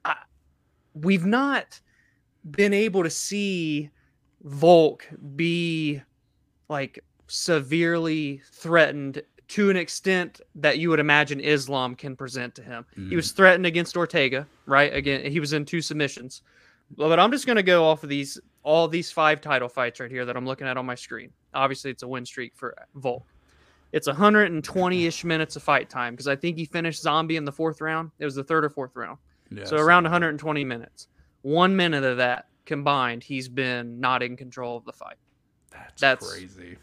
[0.04, 0.18] I,
[0.94, 1.80] we've not
[2.52, 3.90] been able to see
[4.44, 6.02] Volk be
[6.68, 12.86] like severely threatened to an extent that you would imagine Islam can present to him.
[12.98, 13.10] Mm.
[13.10, 14.94] He was threatened against Ortega, right?
[14.94, 16.42] Again, he was in two submissions.
[16.96, 20.12] But I'm just going to go off of these all these five title fights right
[20.12, 21.32] here that I'm looking at on my screen.
[21.54, 23.26] Obviously, it's a win streak for Volk.
[23.94, 27.80] It's 120-ish minutes of fight time because I think he finished Zombie in the fourth
[27.80, 28.12] round.
[28.20, 29.18] It was the third or fourth round.
[29.50, 31.08] Yeah, so around 120 minutes.
[31.42, 35.16] One minute of that combined, he's been not in control of the fight.
[35.72, 36.78] That's, That's crazy.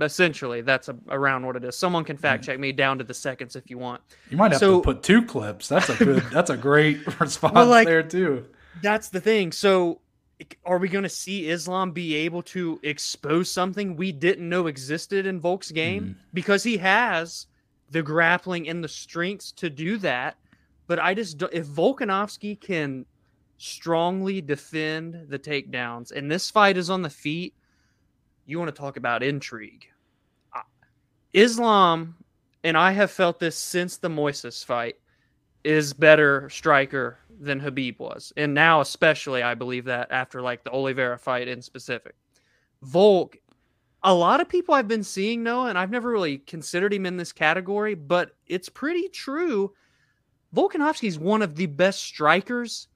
[0.00, 1.76] Essentially, that's a, around what it is.
[1.76, 4.02] Someone can fact check me down to the seconds if you want.
[4.30, 5.68] You might have so, to put two clips.
[5.68, 6.22] That's a good.
[6.32, 8.46] that's a great response well, like, there too.
[8.82, 9.50] That's the thing.
[9.50, 10.00] So,
[10.64, 15.26] are we going to see Islam be able to expose something we didn't know existed
[15.26, 16.14] in Volk's game mm.
[16.32, 17.46] because he has
[17.90, 20.36] the grappling and the strengths to do that?
[20.86, 23.06] But I just if Volkanovski can
[23.58, 27.54] strongly defend the takedowns, and this fight is on the feet
[28.50, 29.86] you want to talk about intrigue.
[31.32, 32.16] Islam,
[32.64, 34.96] and I have felt this since the Moises fight,
[35.62, 38.32] is better striker than Habib was.
[38.36, 42.14] And now, especially, I believe that after like the Oliveira fight in specific.
[42.82, 43.36] Volk,
[44.02, 47.16] a lot of people I've been seeing Noah, and I've never really considered him in
[47.16, 49.72] this category, but it's pretty true.
[50.54, 52.88] Volkanovski is one of the best strikers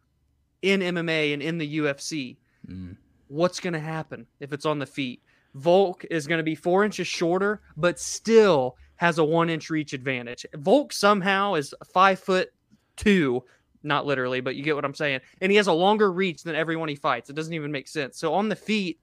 [0.62, 2.36] in MMA and in the UFC.
[2.66, 2.96] Mm.
[3.28, 5.22] What's going to happen if it's on the feet?
[5.54, 9.92] Volk is going to be four inches shorter, but still has a one inch reach
[9.92, 10.46] advantage.
[10.54, 12.50] Volk somehow is five foot
[12.96, 13.42] two,
[13.82, 15.20] not literally, but you get what I'm saying.
[15.40, 17.30] And he has a longer reach than everyone he fights.
[17.30, 18.18] It doesn't even make sense.
[18.18, 18.98] So on the feet,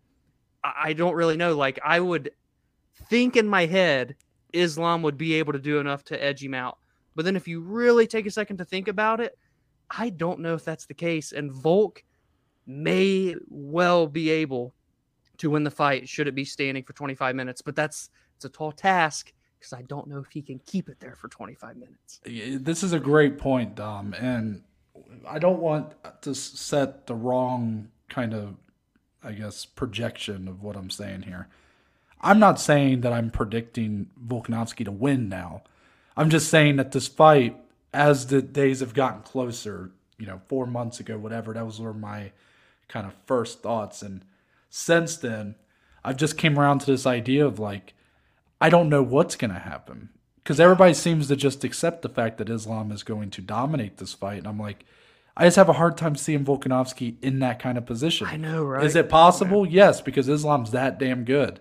[0.63, 1.55] I don't really know.
[1.55, 2.31] Like I would
[3.09, 4.15] think in my head,
[4.53, 6.77] Islam would be able to do enough to edge him out.
[7.15, 9.37] But then if you really take a second to think about it,
[9.89, 11.31] I don't know if that's the case.
[11.31, 12.03] And Volk
[12.65, 14.73] may well be able
[15.41, 17.61] to win the fight should it be standing for 25 minutes.
[17.61, 20.99] But that's it's a tall task because I don't know if he can keep it
[20.99, 22.19] there for 25 minutes.
[22.25, 24.63] This is a great point, Dom, and
[25.27, 28.55] I don't want to set the wrong kind of,
[29.23, 31.47] I guess, projection of what I'm saying here.
[32.21, 35.63] I'm not saying that I'm predicting Volkanovski to win now.
[36.15, 37.57] I'm just saying that this fight,
[37.93, 41.93] as the days have gotten closer, you know, four months ago, whatever, that was where
[41.93, 42.31] my
[42.87, 44.01] kind of first thoughts.
[44.01, 44.23] And
[44.71, 45.55] since then,
[46.03, 47.93] I've just came around to this idea of like,
[48.59, 52.37] I don't know what's going to happen because everybody seems to just accept the fact
[52.37, 54.85] that Islam is going to dominate this fight, and I'm like,
[55.35, 58.27] I just have a hard time seeing Volkanovski in that kind of position.
[58.27, 58.85] I know, right?
[58.85, 59.65] Is it possible?
[59.65, 59.87] Yeah.
[59.87, 61.59] Yes, because Islam's that damn good.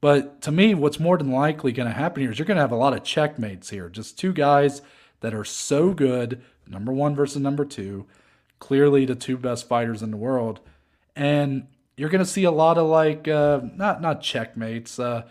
[0.00, 2.62] But to me, what's more than likely going to happen here is you're going to
[2.62, 3.88] have a lot of checkmates here.
[3.88, 4.82] Just two guys
[5.20, 8.06] that are so good, number one versus number two,
[8.58, 10.60] clearly the two best fighters in the world.
[11.14, 14.98] And you're gonna see a lot of like uh, not not checkmates.
[14.98, 15.22] Uh,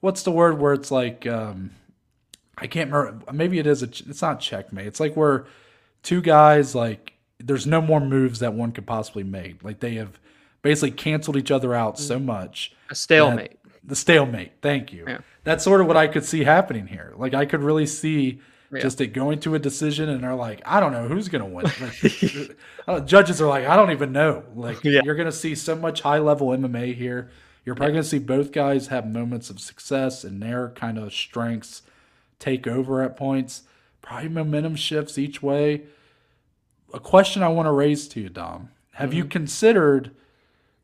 [0.00, 1.72] what's the word where it's like um,
[2.56, 3.32] I can't remember.
[3.32, 3.86] Maybe it is a.
[3.86, 4.86] It's not checkmate.
[4.86, 5.46] It's like where
[6.02, 9.64] two guys like there's no more moves that one could possibly make.
[9.64, 10.18] Like they have
[10.62, 12.24] basically canceled each other out so mm.
[12.24, 12.72] much.
[12.90, 13.58] A stalemate.
[13.84, 14.52] The stalemate.
[14.62, 15.04] Thank you.
[15.08, 15.18] Yeah.
[15.44, 17.14] That's sort of what I could see happening here.
[17.16, 18.40] Like I could really see
[18.72, 18.80] yeah.
[18.82, 21.66] just going to a decision and they're like, I don't know who's going to win.
[21.80, 22.56] Like,
[22.88, 24.44] uh, judges are like, I don't even know.
[24.54, 25.00] Like yeah.
[25.04, 27.30] you're going to see so much high level MMA here.
[27.64, 31.12] You're probably going to see both guys have moments of success and their kind of
[31.12, 31.82] strengths
[32.38, 33.62] take over at points.
[34.00, 35.82] Probably momentum shifts each way.
[36.92, 38.70] A question I want to raise to you, Dom.
[38.94, 39.18] Have mm-hmm.
[39.18, 40.10] you considered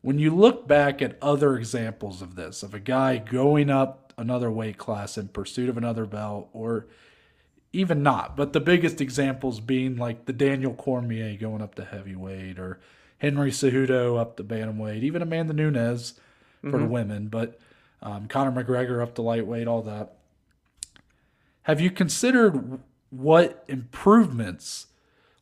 [0.03, 4.51] when you look back at other examples of this, of a guy going up another
[4.51, 6.87] weight class in pursuit of another belt, or
[7.73, 8.37] even not.
[8.37, 12.81] But the biggest examples being like the Daniel Cormier going up to heavyweight or
[13.19, 16.15] Henry Cejudo up to bantamweight, even Amanda Nunes
[16.61, 16.79] for mm-hmm.
[16.79, 17.59] the women, but
[18.03, 20.15] um, Conor McGregor up to lightweight, all that.
[21.63, 24.87] Have you considered what improvements?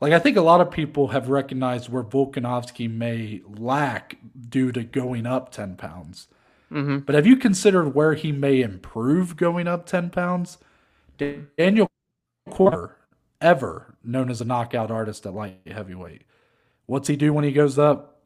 [0.00, 4.16] Like I think a lot of people have recognized where Volkanovski may lack
[4.48, 6.28] due to going up ten pounds.
[6.72, 6.98] Mm-hmm.
[7.00, 10.58] But have you considered where he may improve going up ten pounds?
[11.18, 11.90] Daniel
[12.50, 12.96] Cormier
[13.40, 16.22] ever known as a knockout artist at light heavyweight.
[16.86, 18.16] What's he do when he goes up?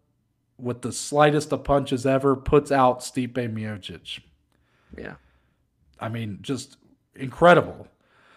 [0.62, 4.20] with the slightest of punches ever puts out Stipe Miocic.
[4.96, 5.14] Yeah.
[5.98, 6.76] I mean, just
[7.14, 7.88] incredible.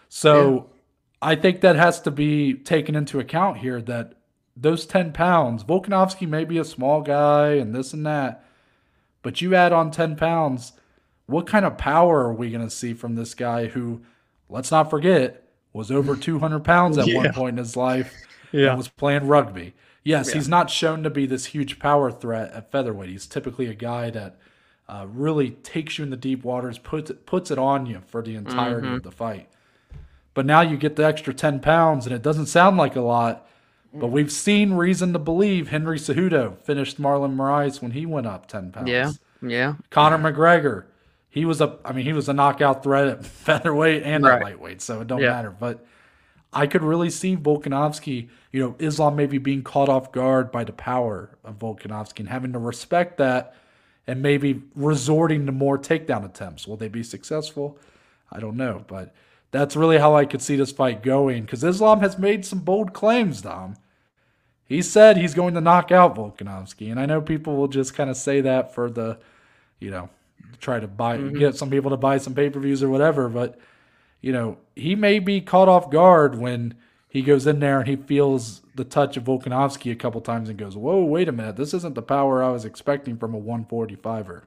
[0.10, 0.70] So
[1.22, 4.14] I think that has to be taken into account here that
[4.56, 8.46] those 10 pounds, Volkanovski may be a small guy and this and that,
[9.22, 10.74] but you add on 10 pounds,
[11.26, 14.04] what kind of power are we going to see from this guy who,
[14.50, 15.43] let's not forget,
[15.74, 17.18] was over 200 pounds at Yeah.
[17.18, 18.14] one point in his life
[18.52, 18.70] Yeah.
[18.70, 19.74] and was playing rugby?
[20.04, 20.36] Yes, Yeah.
[20.36, 23.10] he's not shown to be this huge power threat at featherweight.
[23.10, 24.38] He's typically a guy that
[24.90, 28.22] uh, really takes you in the deep waters, puts it, puts it on you for
[28.22, 28.96] the entirety Mm-hmm.
[28.98, 29.48] of the fight.
[30.34, 33.48] But now you get the extra 10 pounds, and it doesn't sound like a lot,
[33.94, 38.48] but we've seen reason to believe Henry Cejudo finished Marlon Moraes when he went up
[38.48, 38.90] 10 pounds.
[38.90, 39.12] Yeah.
[39.42, 39.76] Yeah.
[39.90, 40.86] Conor McGregor,
[41.34, 44.36] he was a, I mean, he was a knockout threat at featherweight and Right.
[44.36, 45.32] at lightweight, so it don't Yeah.
[45.32, 45.50] matter.
[45.50, 45.84] But
[46.54, 50.74] I could really see Volkanovski, you know, Islam maybe being caught off guard by the
[50.74, 53.56] power of Volkanovski and having to respect that
[54.06, 56.68] and maybe resorting to more takedown attempts.
[56.68, 57.80] Will they be successful?
[58.32, 59.12] I don't know, but
[59.50, 62.94] that's really how I could see this fight going because Islam has made some bold
[62.94, 63.76] claims, Dom.
[64.66, 68.12] He said he's going to knock out Volkanovski, and I know people will just kind
[68.12, 69.18] of say that for the,
[69.80, 70.10] you know,
[70.58, 71.38] try to buy mm-hmm.
[71.38, 73.30] get some people to buy some pay per views or whatever.
[73.30, 73.60] But
[74.22, 76.76] you know, he may be caught off guard when
[77.10, 80.58] he goes in there and he feels the touch of Volkanovski a couple times and
[80.58, 84.44] goes, "Whoa, wait a minute, this isn't the power I was expecting from a 145er."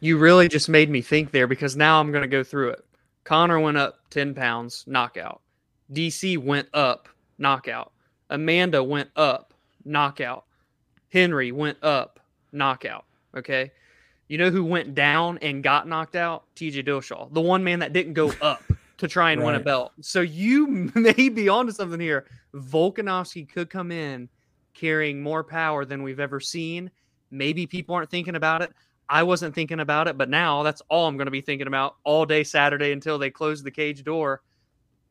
[0.00, 2.84] You really just made me think there because now I'm going to go through it.
[3.24, 5.40] Conor went up 10 pounds, knockout.
[5.92, 7.92] DC went up, knockout.
[8.30, 10.44] Amanda went up, knockout.
[11.10, 12.20] Henry went up,
[12.52, 13.04] knockout.
[13.36, 13.72] Okay.
[14.28, 16.44] You know who went down and got knocked out?
[16.56, 18.62] TJ Dillashaw, the one man that didn't go up
[18.98, 19.92] to try and win a belt.
[20.00, 22.26] So you may be onto something here.
[22.54, 24.28] Volkanovski could come in
[24.74, 26.90] carrying more power than we've ever seen.
[27.30, 28.72] Maybe people aren't thinking about it.
[29.08, 31.96] I wasn't thinking about it, but now that's all I'm going to be thinking about
[32.04, 34.42] all day Saturday until they close the cage door.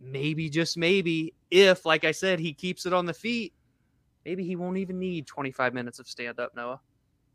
[0.01, 3.53] Maybe, just maybe, if, like I said, he keeps it on the feet,
[4.25, 6.81] maybe he won't even need 25 minutes of stand up, Noah.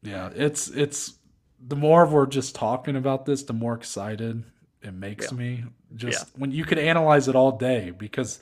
[0.03, 1.19] Yeah, it's it's
[1.67, 4.45] the more we're just talking about this, the more excited
[4.83, 5.39] it makes Yeah.
[5.39, 5.65] me.
[5.95, 8.39] Just when you could analyze it all day because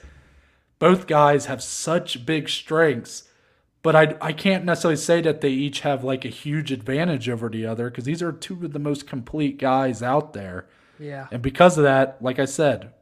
[0.78, 3.24] both guys have such big strengths,
[3.82, 7.48] but I I can't necessarily say that they each have like a huge advantage over
[7.48, 10.66] the other because these are two of the most complete guys out there.
[10.98, 11.26] Yeah.
[11.32, 12.92] And because of that, like I said,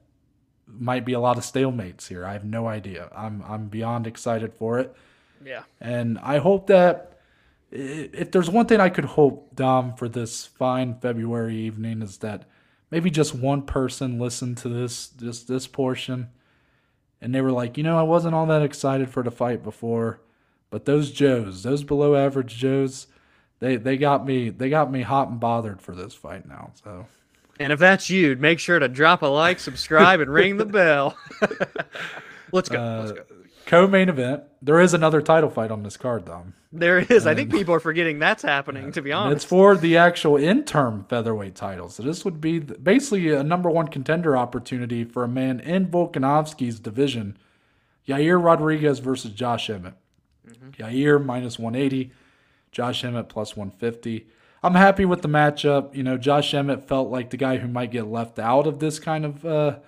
[0.66, 2.24] might be a lot of stalemates here.
[2.24, 3.10] I have no idea.
[3.14, 4.94] I'm I'm beyond excited for it.
[5.44, 5.62] Yeah.
[5.80, 7.15] And I hope that
[7.70, 12.44] if there's one thing I could hope, Dom, for this fine February evening is that
[12.90, 16.28] maybe just one person listened to this this this portion
[17.20, 20.20] and they were like, you know, I wasn't all that excited for the fight before,
[20.70, 23.06] but those Joes, those below average Joes,
[23.58, 26.72] they they got me they got me hot and bothered for this fight now.
[26.84, 27.06] So
[27.58, 31.16] And if that's you, make sure to drop a like, subscribe, and ring the bell.
[32.52, 33.02] let's go.
[33.04, 33.22] let's uh, go.
[33.66, 34.44] Co-main event.
[34.62, 36.54] There is another title fight on this card, Dom.
[36.72, 37.26] There is.
[37.26, 39.36] I think people are forgetting that's happening, to be And honest.
[39.36, 41.88] it's for the actual interim featherweight title.
[41.88, 46.80] So this would be basically a number one contender opportunity for a man in Volkanovski's
[46.80, 47.36] division,
[48.06, 49.94] Yair Rodriguez versus Josh Emmett.
[50.72, 52.12] Yair minus 180,
[52.72, 54.26] Josh Emmett plus 150.
[54.62, 55.94] I'm happy with the matchup.
[55.94, 58.98] You know, Josh Emmett felt like the guy who might get left out of this
[58.98, 59.78] kind of uh,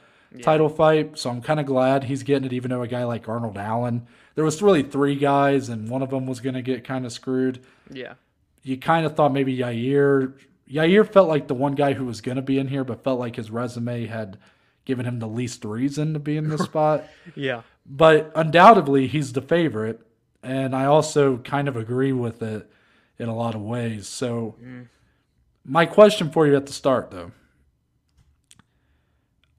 [0.43, 1.19] title fight.
[1.19, 4.07] So I'm kind of glad he's getting it, even though a guy like Arnold Allen,
[4.35, 7.13] there was really three guys, and one of them was going to get kind of
[7.13, 8.15] screwed yeah.
[8.63, 10.35] you kind of thought maybe Yair
[10.71, 13.19] Yair felt like the one guy who was going to be in here, but felt
[13.19, 14.39] like his resume had
[14.85, 17.05] given him the least reason to be in this spot.
[17.35, 17.63] Yeah.
[17.87, 20.01] But undoubtedly, he's the favorite,
[20.43, 22.71] and I also kind of agree with it
[23.19, 24.07] in a lot of ways.
[24.07, 24.89] So, mm.
[25.65, 27.33] my question for you at the start, though,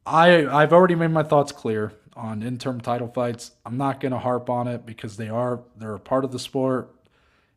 [0.10, 3.52] I I've already made my thoughts clear on interim title fights.
[3.66, 6.40] I'm not going to harp on it because they are they're a part of the
[6.40, 6.94] sport.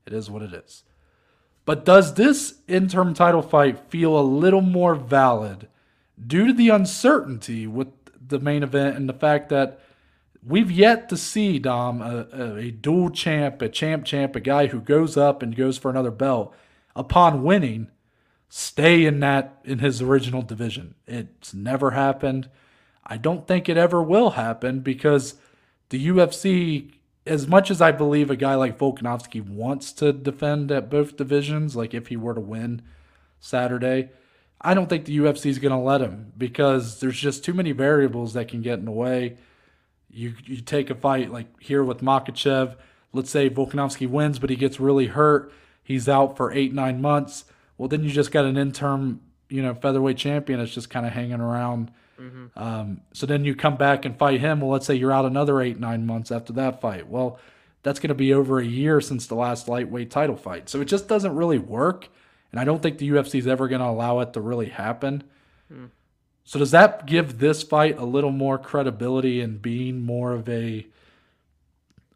[0.07, 0.85] It is what it is.
[1.65, 5.69] But does this interim title fight feel a little more valid
[6.25, 7.89] due to the uncertainty with
[8.29, 9.81] the main event and the fact that
[10.45, 14.67] we've yet to see Dom a, a, a dual champ, a champ champ, a guy
[14.67, 16.55] who goes up and goes for another belt
[16.97, 17.89] upon winning,
[18.55, 20.95] stay in that in his original division.
[21.07, 22.51] It's never happened.
[23.03, 25.37] I don't think it ever will happen because
[25.89, 26.93] the UFC,
[27.25, 31.75] as much as I believe a guy like Volkanovski wants to defend at both divisions,
[31.77, 32.83] like if he were to win
[33.41, 34.11] Saturday,
[34.61, 37.73] I don't think the UFC is going to let him because there's just too many
[37.73, 39.39] variables that can get in the way.
[40.11, 42.77] You you take a fight like here with Makhachev.
[43.15, 45.51] Let's say Volkanovski wins, but he gets really hurt.
[45.83, 47.47] he's out for eight nine months.
[47.83, 51.11] Well, then you just got an interim, you know, featherweight champion that's just kind of
[51.11, 51.91] hanging around.
[52.17, 52.57] Mm-hmm.
[52.57, 54.61] Um, so then you come back and fight him.
[54.61, 57.09] Well, let's say you're out another eight nine months after that fight.
[57.09, 57.41] Well,
[57.83, 60.69] that's going to be over a year since the last lightweight title fight.
[60.69, 62.07] So it just doesn't really work.
[62.53, 65.25] And I don't think the UFC is ever going to allow it to really happen.
[65.67, 65.87] Hmm.
[66.45, 70.87] So does that give this fight a little more credibility and being more of a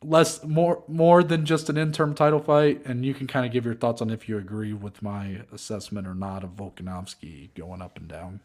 [0.02, 2.84] less more more than just an interim title fight?
[2.84, 6.06] And you can kind of give your thoughts on if you agree with my assessment
[6.06, 8.40] or not of Volkanovski going up and down.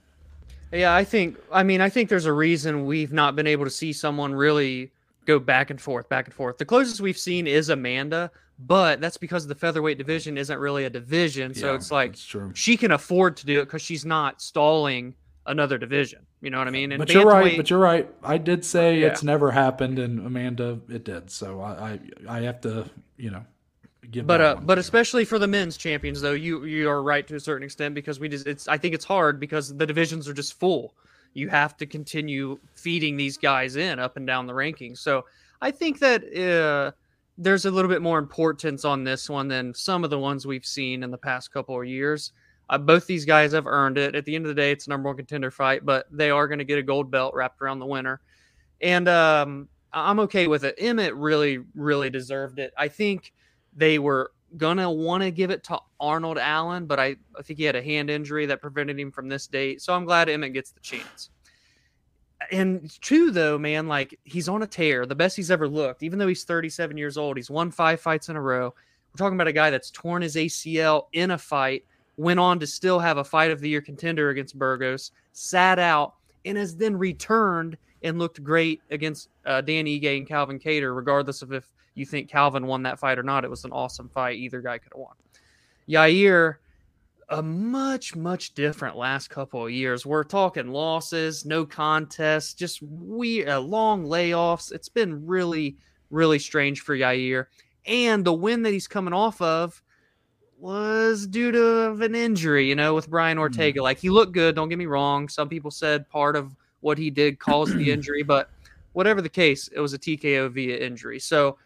[0.72, 3.72] Yeah, I think I mean I think there's a reason we've not been able to
[3.72, 4.92] see someone really
[5.26, 6.58] go back and forth, back and forth.
[6.58, 10.90] The closest we've seen is Amanda, but that's because the featherweight division isn't really a
[10.90, 11.54] division.
[11.54, 12.16] So yeah, it's like
[12.54, 16.26] she can afford to do it because she's not stalling another division.
[16.42, 16.92] You know what I mean?
[16.92, 17.56] And but you're right.
[17.56, 18.10] But you're right.
[18.24, 19.08] I did say yeah.
[19.08, 21.30] it's never happened, and Amanda, it did.
[21.30, 23.46] So I, I, I have to, you know,
[24.10, 24.26] give.
[24.26, 27.40] But uh, but especially for the men's champions, though, you you are right to a
[27.40, 30.60] certain extent because we just it's I think it's hard because the divisions are just
[30.60, 30.96] full
[31.34, 35.00] you have to continue feeding these guys in up and down the rankings.
[35.00, 35.26] So
[35.62, 36.92] I think that uh,
[37.38, 40.66] there's a little bit more importance on this one than some of the ones we've
[40.66, 42.34] seen in the past couple of years.
[42.72, 44.16] Uh, both these guys have earned it.
[44.16, 46.48] At the end of the day, it's a number one contender fight, but they are
[46.48, 48.22] going to get a gold belt wrapped around the winner.
[48.82, 50.76] And um, I'm okay with it.
[50.80, 52.74] Emmett really, really deserved it.
[52.78, 53.34] I think
[53.76, 57.66] they were gonna want to give it to Arnold Allen, but I, I think he
[57.66, 59.82] had a hand injury that prevented him from this date.
[59.82, 61.30] So I'm glad Emmett gets the chance.
[62.52, 66.04] And true though, man, like he's on a tear, the best he's ever looked.
[66.04, 68.74] Even though he's 37 years old, he's won five fights in a row.
[69.14, 71.86] We're talking about a guy that's torn his ACL in a fight,
[72.18, 76.16] went on to still have a fight of the year contender against Burgos, sat out,
[76.46, 81.42] and has then returned and looked great against uh, Dan Ige and Calvin Kattar, regardless
[81.42, 83.44] of if you think Calvin won that fight or not.
[83.44, 84.38] It was an awesome fight.
[84.38, 85.16] Either guy could have won.
[85.88, 86.56] Yair,
[87.30, 90.06] a much, much different last couple of years.
[90.06, 94.72] We're talking losses, no contests, just we uh, long layoffs.
[94.72, 95.78] It's been really,
[96.10, 97.46] really strange for Yair.
[97.86, 99.82] And the win that he's coming off of
[100.62, 103.80] was due to an injury, you know, with Brian Ortega.
[103.80, 103.84] Mm.
[103.84, 105.28] Like he looked good, don't get me wrong.
[105.28, 108.52] Some people said part of what he did caused the injury, but
[108.94, 111.20] whatever the case, it was a TKO via injury.
[111.20, 111.58] So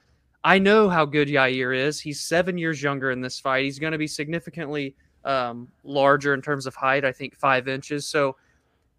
[0.45, 1.99] I know how good Yair is.
[1.99, 3.65] He's seven years younger in this fight.
[3.65, 7.03] He's going to be significantly um, larger in terms of height.
[7.03, 8.05] I think five inches.
[8.05, 8.37] So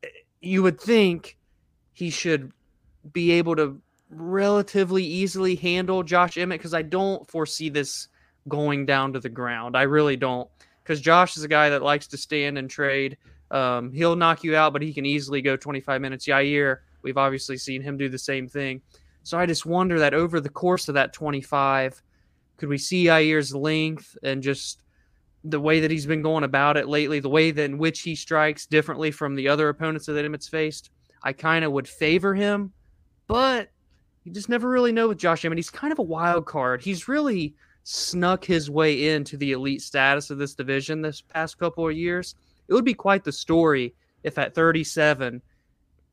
[0.04, 0.08] eh,
[0.42, 1.38] you would think
[1.94, 2.52] he should
[3.12, 3.80] be able to
[4.10, 8.08] relatively easily handle Josh Emmett because I don't foresee this
[8.48, 9.76] going down to the ground.
[9.76, 10.48] I really don't
[10.82, 13.16] because Josh is a guy that likes to stand and trade.
[13.50, 16.26] Um, he'll knock you out, but he can easily go 25 minutes.
[16.26, 18.80] Yair, we've obviously seen him do the same thing.
[19.22, 22.02] So I just wonder that over the course of that 25,
[22.56, 24.82] could we see Yair's length and just
[25.42, 28.14] the way that he's been going about it lately, the way that in which he
[28.14, 30.90] strikes differently from the other opponents that Emmett's faced?
[31.22, 32.72] I kind of would favor him,
[33.26, 33.70] but
[34.24, 35.58] you just never really know with Josh Emmett.
[35.58, 36.82] He's kind of a wild card.
[36.82, 37.54] He's really
[37.88, 42.34] snuck his way into the elite status of this division this past couple of years.
[42.66, 45.40] It would be quite the story if at 37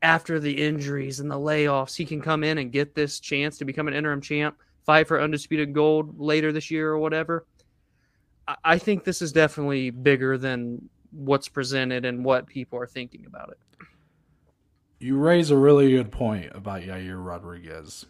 [0.03, 3.65] after the injuries and the layoffs, he can come in and get this chance to
[3.65, 4.55] become an interim champ,
[4.85, 7.47] fight for undisputed gold later this year or whatever.
[8.63, 13.49] I think this is definitely bigger than what's presented and what people are thinking about
[13.49, 13.87] it.
[14.99, 18.05] You raise a really good point about Yair Rodriguez.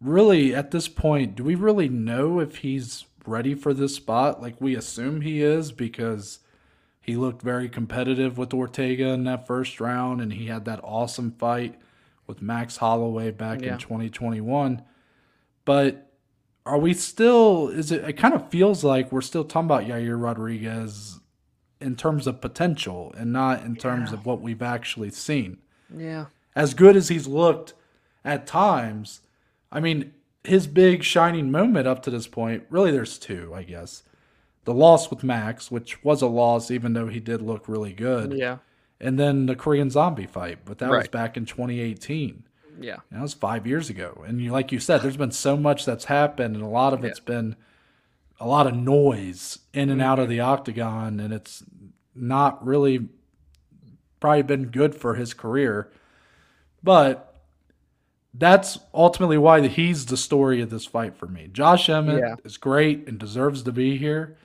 [0.00, 4.40] Really, at this point, do we really know if he's ready for this spot?
[4.40, 6.38] Like we assume he is because
[7.00, 11.32] he looked very competitive with Ortega in that first round, and he had that awesome
[11.32, 11.78] fight
[12.26, 13.72] with Max Holloway back yeah.
[13.72, 14.82] in 2021.
[15.64, 16.10] But
[16.64, 17.68] are we still?
[17.68, 18.04] Is it?
[18.04, 21.20] It kind of feels like we're still talking about Yair Rodriguez
[21.80, 24.18] in terms of potential and not in terms yeah.
[24.18, 25.58] of what we've actually seen.
[25.94, 26.26] Yeah.
[26.54, 27.74] As good as he's looked
[28.24, 29.20] at times,
[29.72, 30.12] I mean,
[30.44, 34.02] his big shining moment up to this point, really, there's two, I guess
[34.64, 38.32] the loss with Max, which was a loss, even though he did look really good.
[38.32, 38.58] Yeah.
[39.00, 40.98] And then the Korean Zombie fight, but that right.
[40.98, 42.44] was back in 2018.
[42.78, 42.96] Yeah.
[43.10, 44.22] That was five years ago.
[44.26, 47.04] And you, like you said, there's been so much that's happened, and a lot of
[47.04, 47.56] it's been
[48.38, 50.32] a lot of noise in and out of mm-hmm.
[50.32, 51.62] the octagon, and it's
[52.14, 53.08] not really
[54.18, 55.90] probably been good for his career.
[56.82, 57.29] But
[58.34, 61.48] that's ultimately why he's the story of this fight for me.
[61.52, 62.36] Josh Emmett yeah.
[62.44, 64.36] is great and deserves to be here.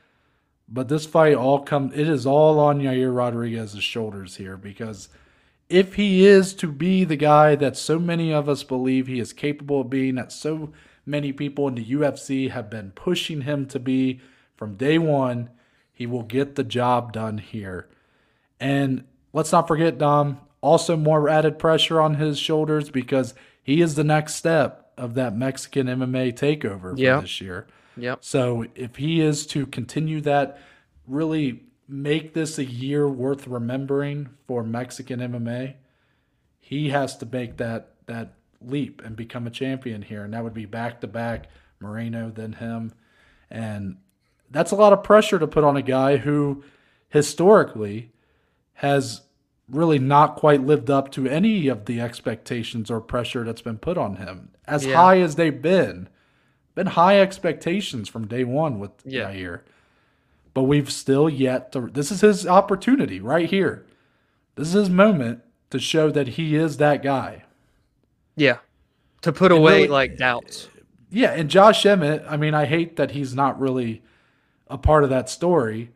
[0.68, 5.10] But this fight all come it is all on Yair Rodriguez's shoulders here because
[5.70, 9.34] if he is to be the guy that so many of us believe he is
[9.34, 10.72] capable of being, that so
[11.06, 14.20] many people in the UFC have been pushing him to be
[14.56, 15.50] from day one.
[15.94, 17.88] He will get the job done here.
[18.60, 23.34] And let's not forget, Dom, also more added pressure on his shoulders because
[23.66, 27.20] he is the next step of that Mexican MMA takeover for Yeah.
[27.20, 27.66] this year.
[27.98, 28.20] Yep.
[28.24, 30.60] So if he is to continue that,
[31.08, 35.74] really make this a year worth remembering for Mexican MMA,
[36.60, 40.54] he has to make that that leap and become a champion here, and that would
[40.54, 41.48] be back to back
[41.80, 42.92] Moreno then him,
[43.50, 43.98] and
[44.52, 46.64] that's a lot of pressure to put on a guy who
[47.10, 48.12] historically
[48.74, 49.22] has
[49.70, 53.98] really not quite lived up to any of the expectations or pressure that's been put
[53.98, 54.50] on him.
[54.68, 54.96] As Yeah.
[54.96, 56.08] high as they've been,
[56.76, 59.32] been high expectations from day one with Yeah.
[59.32, 59.62] Yair.
[60.54, 61.90] But we've still yet to.
[61.92, 63.86] This is his opportunity right here.
[64.56, 65.42] This is his moment
[65.72, 67.44] to show that he is that guy.
[68.36, 68.58] Yeah.
[69.22, 70.70] To put And away really- like doubts.
[71.10, 74.04] Yeah, and Josh Emmett, I mean, I hate that he's not really
[74.70, 75.92] a part of that story,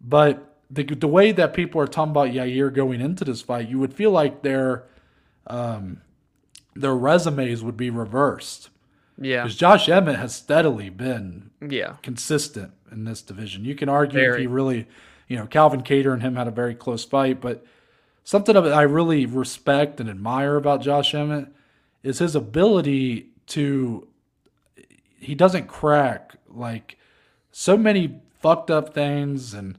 [0.00, 3.78] but the the way that people are talking about Yair going into this fight, you
[3.78, 4.84] would feel like their
[5.46, 6.00] um,
[6.74, 8.70] their resumes would be reversed
[9.20, 9.42] Yeah.
[9.42, 11.96] because Josh Emmett has steadily been Yeah.
[12.02, 13.64] consistent in this division.
[13.64, 14.86] You can argue if he really,
[15.28, 17.64] you know, Calvin Kattar and him had a very close fight, but
[18.24, 21.48] something of it I really respect and admire about Josh Emmett
[22.02, 24.06] is his ability to
[25.18, 26.96] he doesn't crack like
[27.50, 29.76] so many fucked up things and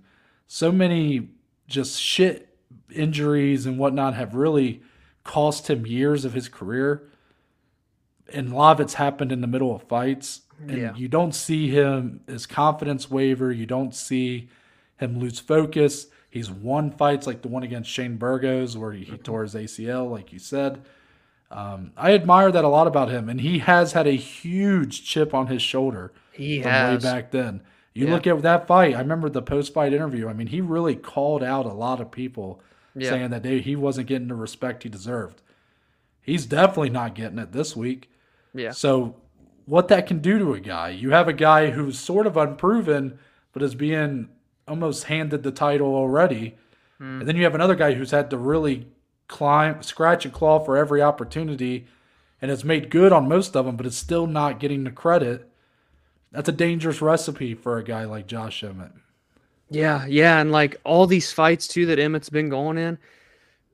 [0.48, 1.30] so many
[1.68, 2.56] just shit
[2.94, 4.82] injuries and whatnot have really
[5.24, 7.04] cost him years of his career.
[8.32, 10.41] And a lot of it's happened in the middle of fights.
[10.68, 10.96] And Yeah.
[10.96, 13.52] you don't see him his confidence waver.
[13.52, 14.50] You don't see
[14.98, 16.08] him lose focus.
[16.30, 20.10] He's won fights like the one against Shane Burgos where he, he tore his ACL,
[20.10, 20.82] like you said.
[21.52, 25.36] Um, I admire that a lot about him, and he has had a huge chip
[25.36, 27.04] on his shoulder He from has.
[27.04, 27.62] way back then.
[27.94, 28.14] You Yeah.
[28.14, 28.96] look at that fight.
[28.96, 30.28] I remember the post-fight interview.
[30.28, 32.60] I mean, he really called out a lot of people
[32.96, 33.10] Yeah.
[33.10, 35.41] saying that they, he wasn't getting the respect he deserved.
[36.22, 38.10] He's definitely not getting it this week.
[38.54, 38.72] Yeah.
[38.72, 39.16] So,
[39.66, 40.89] what that can do to a guy?
[40.89, 43.18] You have a guy who's sort of unproven,
[43.54, 44.30] but is being
[44.68, 46.56] almost handed the title already,
[46.98, 47.20] Hmm.
[47.20, 48.88] and then you have another guy who's had to really
[49.28, 51.86] climb, scratch and claw for every opportunity,
[52.41, 55.50] and has made good on most of them, but is still not getting the credit.
[56.34, 58.92] That's a dangerous recipe for a guy like Josh Emmett.
[59.70, 62.98] Yeah, yeah, and like all these fights too that Emmett's been going in,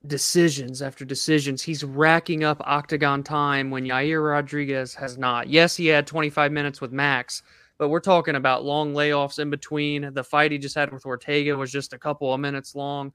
[0.05, 1.63] decisions after decisions.
[1.63, 5.49] He's racking up octagon time when Yair Rodriguez has not.
[5.49, 7.43] Yes, he had 25 minutes with Max,
[7.77, 10.13] but we're talking about long layoffs in between.
[10.13, 13.13] The fight he just had with Ortega was just a couple of minutes long.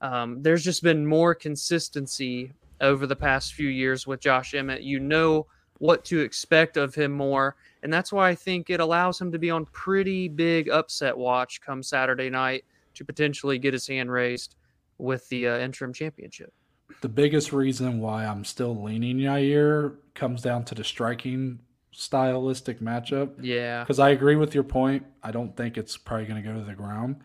[0.00, 4.82] Um, there's just been more consistency over the past few years with Josh Emmett.
[4.82, 5.46] You know
[5.78, 7.56] what to expect of him more.
[7.82, 11.60] And that's why I think it allows him to be on pretty big upset watch
[11.60, 12.64] come Saturday night
[12.94, 14.56] to potentially get his hand raised
[14.98, 16.52] with the uh, interim championship.
[17.00, 21.58] The biggest reason why I'm still leaning Yair comes down to the striking
[21.90, 23.32] stylistic matchup.
[23.40, 23.82] Yeah.
[23.82, 25.04] Because I agree with your point.
[25.22, 27.16] I don't think it's probably going to go to the ground.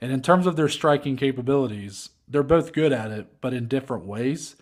[0.00, 4.06] And in terms of their striking capabilities, they're both good at it, but in different
[4.06, 4.56] ways.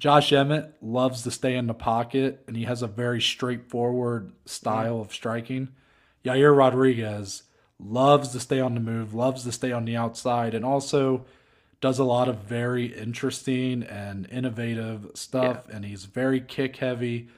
[0.00, 5.00] Josh Emmett loves to stay in the pocket, and he has a very straightforward style
[5.02, 5.68] of striking.
[6.24, 7.42] Yair Rodriguez
[7.78, 11.26] loves to stay on the move, loves to stay on the outside, and also
[11.82, 15.68] does a lot of very interesting and innovative stuff.
[15.68, 17.28] And he's very kick heavy.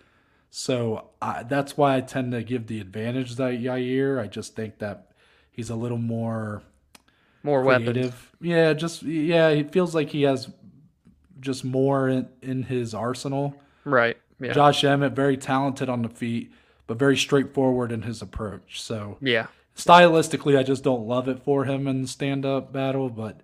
[0.51, 4.21] So I, that's why I tend to give the advantage to Yair.
[4.21, 5.09] I just think that
[5.51, 6.63] he's a little more
[7.43, 8.13] More weapons.
[8.41, 10.49] Yeah, just yeah, he feels like he has
[11.43, 13.55] just more in, in his arsenal.
[13.85, 14.17] Right.
[14.41, 14.53] Yeah.
[14.55, 16.53] Josh Emmett, very talented on the feet,
[16.87, 18.81] but very straightforward in his approach.
[18.81, 19.49] So yeah.
[19.77, 23.09] stylistically, I just don't love it for him in the stand-up battle.
[23.11, 23.41] But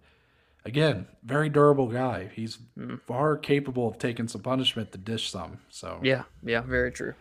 [0.65, 2.31] again, very durable guy.
[2.35, 3.01] He's Mm.
[3.03, 5.59] far capable of taking some punishment to dish some.
[5.69, 6.23] So Yeah.
[6.43, 6.63] Yeah.
[6.63, 7.15] Very true.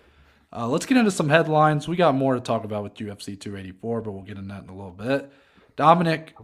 [0.55, 1.87] uh, let's get into some headlines.
[1.87, 4.69] We got more to talk about with UFC 284, but we'll get into that in
[4.69, 5.31] a little bit.
[5.75, 6.35] Dominic,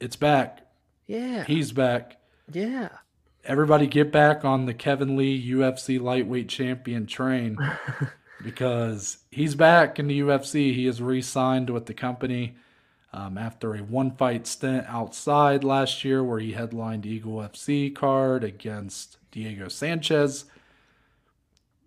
[0.00, 0.66] it's back.
[1.06, 1.44] Yeah.
[1.44, 2.16] He's back.
[2.52, 2.88] yeah.
[3.46, 7.56] Everybody get back on the Kevin Lee UFC lightweight champion train
[8.42, 10.74] because he's back in the UFC.
[10.74, 12.56] He is re signed with the company
[13.12, 18.42] um, after a one fight stint outside last year where he headlined Eagle FC card
[18.42, 20.46] against Diego Sanchez.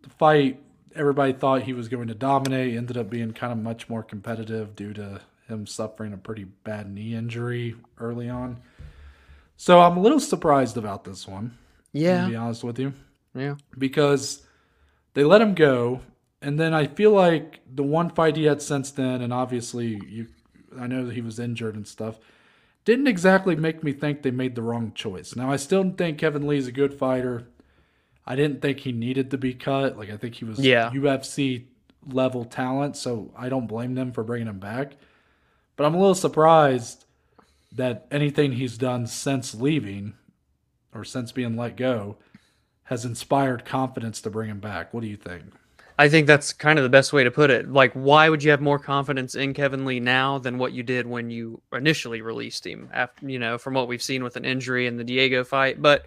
[0.03, 0.62] The fight,
[0.95, 4.78] everybody thought he was going to dominate, ended up being kind of much more competitive
[4.78, 8.62] due to him suffering a pretty bad knee injury early on.
[9.62, 11.57] So I'm a little surprised about this one.
[11.91, 12.24] Yeah.
[12.24, 12.93] To be honest with you,
[13.36, 13.55] Yeah.
[13.78, 14.47] because
[15.16, 15.99] they let him go,
[16.41, 20.28] and then I feel like the one fight he had since then, and obviously you,
[20.80, 22.20] I know that he was injured and stuff,
[22.86, 25.36] didn't exactly make me think they made the wrong choice.
[25.36, 27.45] Now I still think Kevin Lee's a good fighter.
[28.26, 29.97] I didn't think he needed to be cut.
[29.97, 30.89] Like I think he was Yeah.
[30.91, 31.66] UFC
[32.10, 34.93] level talent, so I don't blame them for bringing him back.
[35.76, 37.03] But I'm a little surprised
[37.74, 40.13] that anything he's done since leaving
[40.93, 42.17] or since being let go
[42.84, 44.93] has inspired confidence to bring him back.
[44.93, 45.43] What do you think?
[45.99, 47.72] I think that's kind of the best way to put it.
[47.72, 51.05] Like, why would you have more confidence in Kevin Lee now than what you did
[51.05, 52.89] when you initially released him?
[52.93, 56.05] After you know, from what we've seen with an injury in the Diego fight, but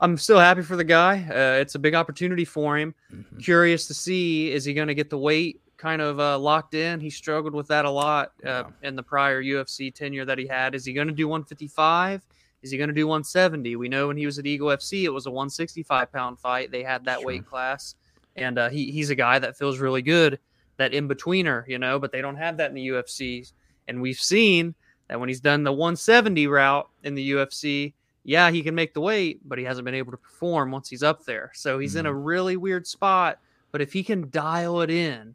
[0.00, 1.26] I'm still happy for the guy.
[1.28, 2.94] Uh, it's a big opportunity for him.
[3.12, 3.38] Mm-hmm.
[3.38, 6.98] Curious to see is he going to get the weight kind of uh, locked in?
[6.98, 10.74] He struggled with that a lot uh, in the prior UFC tenure that he had.
[10.74, 12.22] Is he going to do 155?
[12.62, 13.76] Is he going to do 170?
[13.76, 16.70] We know when he was at Eagle FC, it was a 165 pound fight.
[16.70, 17.26] They had that Sure.
[17.26, 17.96] weight class,
[18.34, 20.38] and uh, he he's a guy that feels really good,
[20.78, 21.98] that in betweener, you know.
[21.98, 23.52] But they don't have that in the UFC,
[23.86, 24.74] and we've seen
[25.08, 29.02] that when he's done the 170 route in the UFC, yeah, he can make the
[29.02, 31.50] weight, but he hasn't been able to perform once he's up there.
[31.52, 33.38] So he's in a really weird spot.
[33.70, 35.34] But if he can dial it in,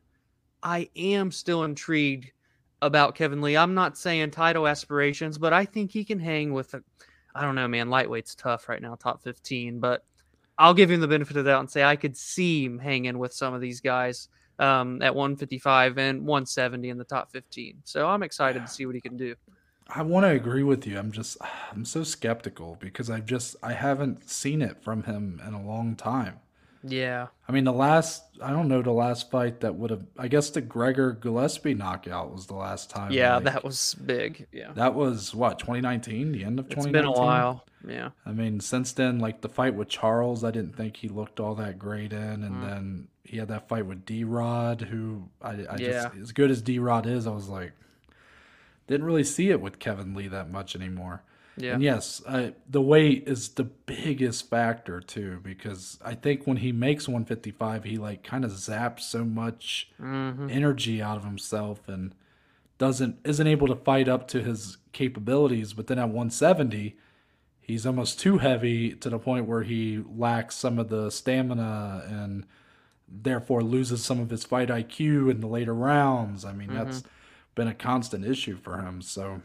[0.64, 2.32] I am still intrigued
[2.82, 3.58] about Kevin Lee.
[3.58, 6.76] I'm not saying title aspirations, but I think he can hang with
[7.36, 7.90] I don't know, man.
[7.90, 10.04] Lightweight's tough right now, top 15, but
[10.58, 13.18] I'll give him the benefit of the doubt and say I could see him hanging
[13.18, 17.78] with some of these guys um, at 155 and 170 in the top 15.
[17.86, 19.36] So I'm excited to see what he can do.
[19.88, 21.00] I want to agree with you.
[21.00, 21.38] I'm just
[21.72, 25.96] I'm so skeptical because I've just I haven't seen it from him in a long
[25.96, 26.40] time.
[26.84, 27.28] Yeah.
[27.48, 30.50] I mean, the last I don't know the last fight that would have I guess
[30.50, 33.12] the Gregor Gillespie knockout was the last time.
[33.12, 34.48] Yeah, like, that was big.
[34.52, 34.72] Yeah.
[34.74, 36.92] that was what 2019, the end of It's 2019.
[36.94, 37.66] been a while.
[37.88, 38.10] Yeah.
[38.26, 41.56] I mean, since then, like the fight with Charles, I didn't think he looked all
[41.56, 42.46] that great in, Mm.
[42.48, 46.04] and then he had that fight with D Rod, who I, I Yeah.
[46.04, 47.74] just as good as D Rod is, I was like,
[48.88, 51.24] didn't really see it with Kevin Lee that much anymore.
[51.60, 51.74] Yeah.
[51.74, 56.72] And yes, I, the weight is the biggest factor too, because I think when he
[56.72, 60.50] makes 155, he like kind of zaps so much Mhm.
[60.50, 62.16] energy out of himself and
[62.78, 65.74] doesn't isn't able to fight up to his capabilities.
[65.74, 66.98] But then at 170,
[67.60, 72.46] he's almost too heavy to the point where he lacks some of the stamina and
[73.08, 76.46] therefore loses some of his fight IQ in the later rounds.
[76.46, 77.04] I mean, that's
[77.56, 79.02] been a constant issue for him.
[79.02, 79.42] So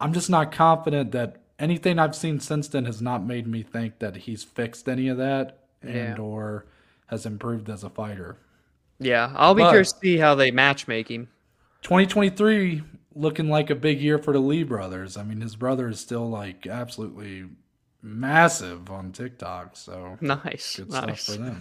[0.00, 3.98] I'm just not confident that anything I've seen since then has not made me think
[4.00, 6.22] that he's fixed any of that and Yeah.
[6.22, 6.66] or
[7.06, 8.38] has improved as a fighter.
[8.98, 9.32] Yeah.
[9.36, 11.28] I'll be But- curious to see how they match make him.
[11.82, 12.82] 2023
[13.14, 15.16] looking like a big year for the Lee brothers.
[15.16, 17.44] I mean, his brother is still like absolutely
[18.02, 19.76] massive on TikTok.
[19.76, 20.76] So Nice.
[20.76, 21.22] good nice.
[21.22, 21.60] stuff for them.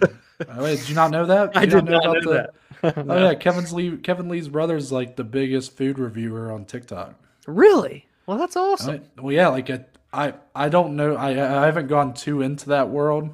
[0.50, 1.52] Oh, wait, did you not know that?
[1.56, 2.50] I did not know the- that.
[3.08, 3.96] Oh yeah, Kevin's Lee.
[3.98, 7.14] Kevin Lee's brother is like the biggest food reviewer on TikTok.
[7.48, 8.08] Really?
[8.26, 8.94] Well, that's I awesome.
[8.94, 11.16] mean, well, yeah, like I, I, I don't know.
[11.16, 13.30] I, I haven't gone too into that world,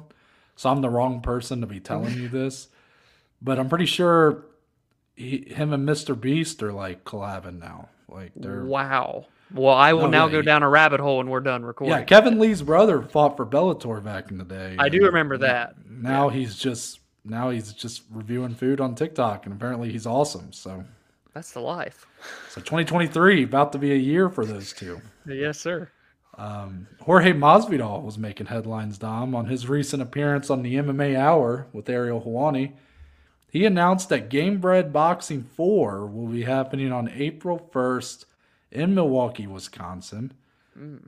[0.56, 2.68] so I'm the wrong person to be telling you this.
[3.42, 4.44] But I'm pretty sure
[5.16, 6.18] he, him and Mr.
[6.20, 7.88] Beast are like collabing now.
[8.08, 9.26] Like they're Wow.
[9.52, 11.64] Well, I will No, now yeah, go he- down a rabbit hole when we're done
[11.64, 11.96] recording.
[11.96, 12.04] yeah.
[12.04, 14.76] Kevin Lee's brother fought for Bellator back in the day.
[14.78, 15.74] I do and remember that.
[15.88, 20.52] Now he's just now he's just reviewing food on TikTok, and apparently he's awesome.
[20.52, 20.84] So,
[21.34, 22.06] That's the life.
[22.48, 25.00] so 2023 about to be a year for those two.
[25.26, 25.90] Yes, sir.
[27.02, 31.88] Jorge Masvidal was making headlines, Dom, on his recent appearance on the MMA Hour with
[31.88, 32.72] Ariel Helwani.
[33.50, 38.24] He announced that Gamebred Boxing 4 will be happening on April 1st
[38.70, 40.32] in Milwaukee, Wisconsin.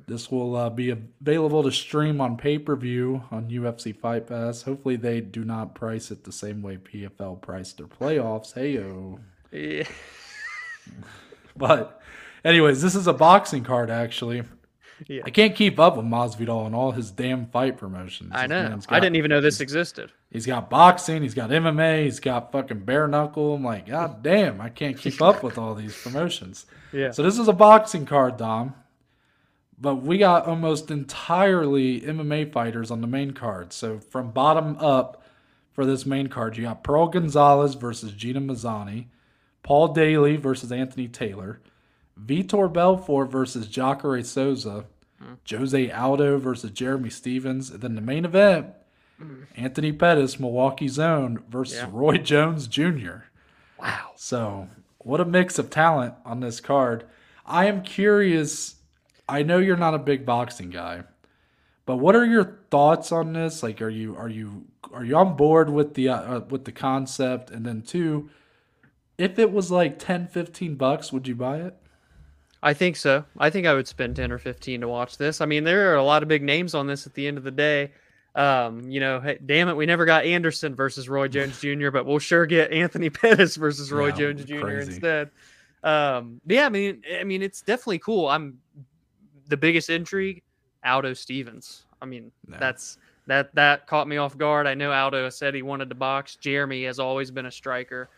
[0.07, 4.63] This will uh, be available to stream on pay per view on UFC Fight Pass.
[4.63, 8.53] Hopefully, they do not price it the same way PFL priced their playoffs.
[8.53, 9.19] Heyo.
[9.53, 9.85] Yeah.
[11.55, 12.01] But,
[12.45, 14.43] anyways, this is a boxing card, actually.
[15.07, 15.23] Yeah.
[15.25, 18.31] I can't keep up with Masvidal and all his damn fight promotions.
[18.35, 18.69] I know.
[18.69, 20.13] man's I didn't even know this existed.
[20.31, 21.23] He's got boxing.
[21.23, 22.05] He's got MMA.
[22.05, 23.55] He's got fucking bare knuckle.
[23.55, 26.67] I'm like, God damn, I can't keep up with all these promotions.
[26.95, 27.11] Yeah.
[27.11, 28.75] So this is a boxing card, Dom.
[29.81, 33.73] But we got almost entirely MMA fighters on the main card.
[33.73, 35.23] So from bottom up
[35.73, 39.07] for this main card, you got Pearl Gonzalez versus Gina Mazany,
[39.63, 41.61] Paul Daley versus Anthony Taylor,
[42.21, 44.85] Vitor Belfort versus Jacare Souza,
[45.49, 48.67] Jose Aldo versus Jeremy Stephens, and then the main event,
[49.57, 51.89] Anthony Pettis, Milwaukee Zone versus Yeah.
[51.93, 53.19] Roy Jones Jr.
[53.79, 54.11] Wow.
[54.17, 57.05] So, what a mix of talent on this card.
[57.47, 58.77] I am curious.
[59.29, 61.05] I know you're not a big boxing guy,
[61.87, 63.63] but what are your thoughts on this?
[63.63, 67.51] Like, are you are you are you on board with the uh, with the concept?
[67.51, 68.29] And then two,
[69.23, 71.77] if it was like 10, 15 bucks, would you buy it?
[72.63, 73.25] I think so.
[73.39, 75.41] I think I would spend 10 or 15 to watch this.
[75.41, 77.45] I mean, there are a lot of big names on this at the end of
[77.45, 77.93] the day.
[78.35, 82.07] Um, you know, hey, damn it, we never got Anderson versus Roy Jones Jr., but
[82.07, 84.61] we'll sure get Anthony Pettis versus Roy Yeah, Jones Jr.
[84.61, 84.93] crazy.
[84.93, 85.31] instead.
[85.83, 88.29] Um, yeah, I mean, I mean, it's definitely cool.
[88.29, 88.59] I'm
[89.49, 90.43] the biggest intrigue,
[90.85, 91.85] Aldo Stephens.
[92.01, 92.59] I mean, Yeah.
[92.59, 92.97] that's
[93.27, 94.67] that that caught me off guard.
[94.67, 96.37] I know Aldo said he wanted to box.
[96.37, 98.09] Jeremy has always been a striker.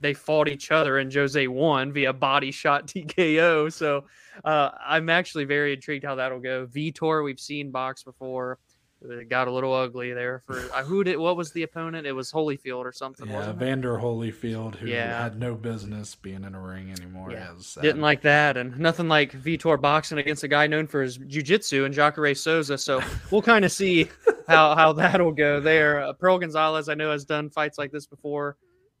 [0.00, 3.72] They fought each other, and Jose won via body shot TKO.
[3.72, 4.04] So
[4.44, 6.66] uh, I'm actually very intrigued how that'll go.
[6.66, 8.58] Vitor, we've seen box before.
[9.00, 12.04] It got a little ugly there for uh, who did what was the opponent?
[12.04, 13.28] It was Holyfield or something.
[13.28, 13.52] Yeah?
[13.52, 15.22] Vander Holyfield, who Yeah.
[15.22, 17.30] had no business being in a ring anymore.
[17.30, 17.52] Yeah.
[17.80, 21.84] Didn't like that, and nothing like Vitor boxing against a guy known for his jiu-jitsu
[21.84, 22.76] and Jacare Souza.
[22.76, 24.08] So we'll kind of see
[24.48, 26.02] how how that'll go there.
[26.02, 28.56] Uh, Pearl Gonzalez, I know, has done fights like this before.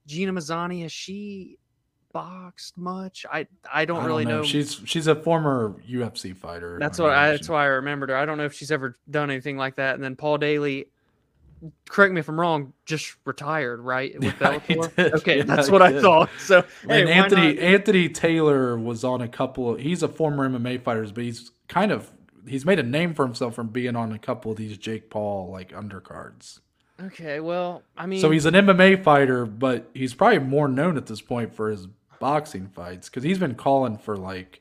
[0.08, 1.58] Gina Mazany, has she
[2.12, 3.26] boxed much?
[3.30, 4.42] I I don't I really know.
[4.42, 6.78] She's she's a former UFC fighter.
[6.80, 8.16] That's what I, that's why I remembered her.
[8.16, 9.94] I don't know if she's ever done anything like that.
[9.94, 10.86] And then Paul Daley,
[11.90, 14.14] correct me if I'm wrong, just retired, right?
[14.14, 15.12] With Yeah, Bellator.
[15.18, 16.30] Okay, Yeah, that's what I thought.
[16.38, 17.58] So and why Anthony?
[17.58, 19.74] Anthony Taylor was on a couple.
[19.74, 22.10] Of, he's a former MMA fighter, but he's kind of
[22.46, 25.50] he's made a name for himself from being on a couple of these Jake Paul
[25.52, 26.60] like undercards.
[27.00, 31.06] Okay, well, I mean, So he's an MMA fighter, but he's probably more known at
[31.06, 31.86] this point for his
[32.18, 34.60] boxing fights because he's been calling for like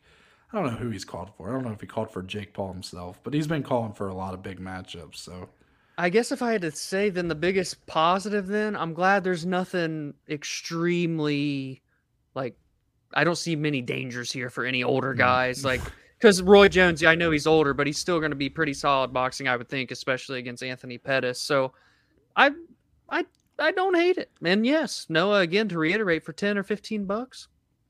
[0.53, 1.49] I don't know who he's called for.
[1.49, 4.07] I don't know if he called for Jake Paul himself, but he's been calling for
[4.07, 5.15] a lot of big matchups.
[5.17, 5.49] So
[5.97, 9.45] I guess if I had to say, then the biggest positive, then I'm glad there's
[9.45, 11.81] nothing extremely
[12.35, 12.55] like
[13.13, 15.17] I don't see many dangers here for any older Mm.
[15.17, 15.65] guys.
[15.65, 15.81] Like
[16.19, 18.73] because Roy Jones, yeah, I know he's older, but he's still going to be pretty
[18.73, 21.39] solid boxing, I would think, especially against Anthony Pettis.
[21.41, 21.73] So
[22.38, 22.51] I,
[23.09, 23.25] I,
[23.59, 24.31] I don't hate it.
[24.43, 27.47] And yes, Noah, again to reiterate, for ten or fifteen bucks,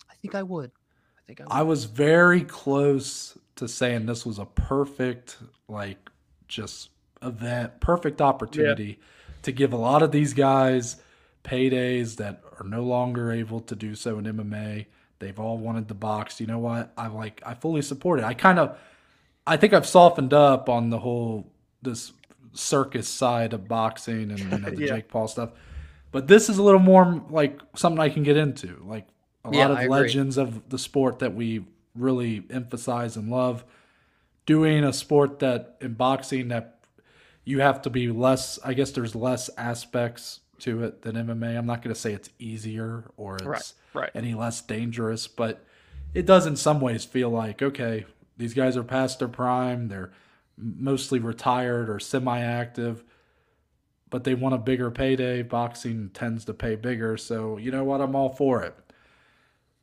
[0.09, 0.71] I think I would.
[1.17, 1.51] I think I would.
[1.51, 5.37] I was very close to saying this was a perfect,
[5.67, 6.09] like,
[6.47, 6.89] just
[7.21, 8.99] event, perfect opportunity
[9.41, 10.97] to give a lot of these guys
[11.43, 14.85] paydays that are no longer able to do so in MMA.
[15.19, 16.39] They've all wanted the box.
[16.39, 16.93] You know what?
[16.97, 17.41] I like.
[17.45, 18.25] I fully support it.
[18.25, 18.77] I kind of,
[19.45, 22.11] I think I've softened up on the whole this
[22.57, 24.87] circus side of boxing and you know, the Yeah.
[24.95, 25.51] Jake Paul stuff.
[26.11, 28.81] But this is a little more like something I can get into.
[28.85, 29.07] Like
[29.45, 29.89] a Yeah, lot I of agree.
[30.01, 33.63] legends of the sport that we really emphasize and love.
[34.45, 36.79] Doing a sport that in boxing that
[37.43, 38.59] you have to be less.
[38.63, 41.57] I guess there's less aspects to it than MMA.
[41.57, 44.11] I'm not going to say it's easier or it's Right, right.
[44.15, 45.63] any less dangerous, but
[46.13, 48.05] it does in some ways feel like okay,
[48.37, 49.89] these guys are past their prime.
[49.89, 50.11] They're
[50.57, 53.03] mostly retired or semi-active,
[54.09, 55.41] but they want a bigger payday.
[55.43, 58.01] Boxing tends to pay bigger, so you know what?
[58.01, 58.75] I'm all for it.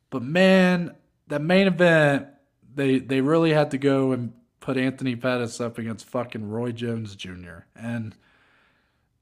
[0.09, 0.95] But man,
[1.27, 2.27] that main event,
[2.73, 7.15] they they really had to go and put Anthony Pettis up against fucking Roy Jones
[7.15, 7.65] Jr.
[7.75, 8.15] And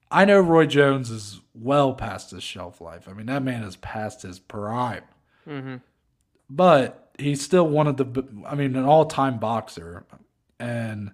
[0.10, 3.08] I know Roy Jones is well past his shelf life.
[3.10, 5.04] I mean, that man is past his prime.
[5.45, 5.78] hmm
[6.49, 10.06] But he's still one of the, I mean, an all time boxer.
[10.60, 11.12] And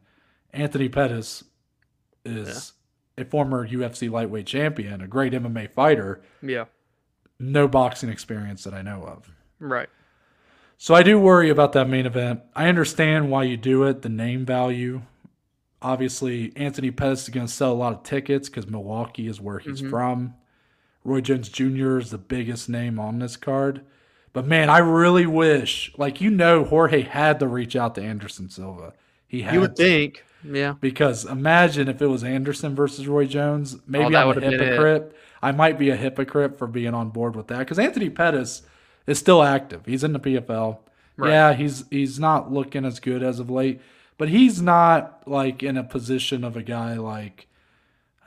[0.54, 1.44] Anthony Pettis
[2.26, 2.74] is
[3.18, 6.66] a former UFC lightweight champion, a great MMA fighter, Yeah.
[7.40, 9.32] no boxing experience that I know of.
[9.60, 9.90] Right.
[10.78, 12.42] So I do worry about that main event.
[12.56, 15.02] I understand why you do it, the name value.
[15.82, 19.60] Obviously, Anthony Pettis is going to sell a lot of tickets because Milwaukee is where
[19.60, 19.90] he's Mhm.
[19.90, 20.34] from.
[21.06, 21.98] Roy Jones Jr.
[21.98, 23.82] is the biggest name on this card.
[24.34, 28.50] But man, I really wish, like you know, Jorge had to reach out to Anderson
[28.50, 28.94] Silva.
[29.28, 29.84] He had You would to.
[29.84, 30.24] think.
[30.44, 30.76] Yeah.
[30.80, 33.78] Because imagine if it was Anderson versus Roy Jones.
[33.88, 35.16] Maybe Oh, I'm a hypocrite.
[35.42, 38.62] I might be a hypocrite for being on board with that because Anthony Pettis
[39.08, 39.86] is still active.
[39.86, 40.80] He's in the PFL.
[41.18, 41.30] Right.
[41.32, 43.82] Yeah, he's he's not looking as good as of late,
[44.18, 47.48] but he's not like in a position of a guy like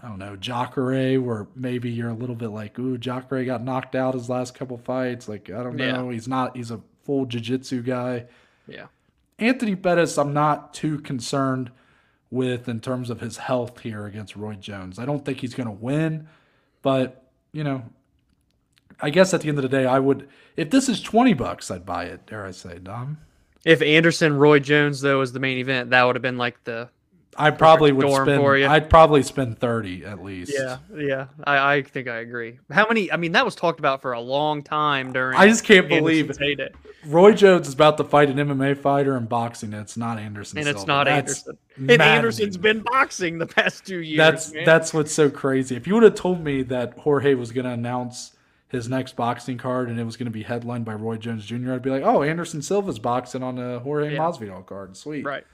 [0.03, 3.95] I don't know Jacare, where maybe you're a little bit like, ooh, Jacare got knocked
[3.95, 5.29] out his last couple fights.
[5.29, 5.93] Like I don't Yeah.
[5.93, 6.57] know, he's not.
[6.57, 8.27] He's a full jiu-jitsu guy.
[8.67, 8.87] Yeah.
[9.39, 11.71] Anthony Pettis, I'm not too concerned
[12.33, 14.99] with in terms of his health here against Roy Jones.
[14.99, 16.29] I don't think he's going to win,
[16.81, 17.85] but you know,
[19.01, 20.29] I guess at the end of the day, I would.
[20.57, 22.27] If this is twenty bucks, I'd buy it.
[22.27, 23.19] Dare I say, Dom?
[23.65, 26.89] If Anderson Roy Jones though was the main event, that would have been like the
[27.37, 28.43] I probably would spend.
[28.43, 30.53] I'd probably spend thirty at least.
[30.55, 31.27] Yeah, yeah.
[31.45, 32.59] I, I think I agree.
[32.71, 33.11] How many?
[33.11, 35.39] I mean, that was talked about for a long time during.
[35.39, 36.71] I just can't Anderson's believe heyday.
[37.07, 39.73] Roy Jones is about to fight an MMA fighter in boxing.
[39.73, 40.59] And it's not Anderson.
[40.59, 40.93] And it's Silva.
[40.93, 41.59] not that's Anderson.
[41.89, 44.19] And Anderson's been boxing the past two years.
[44.19, 44.65] That's man.
[44.65, 45.75] that's what's so crazy.
[45.75, 48.37] If you would have told me that Jorge was going to announce
[48.69, 51.73] his next boxing card and it was going to be headlined by Roy Jones Jr.,
[51.73, 54.19] I'd be like, "Oh, Anderson Silva's boxing on a Jorge Yeah.
[54.19, 54.97] Masvidal card.
[54.97, 55.45] Sweet." right.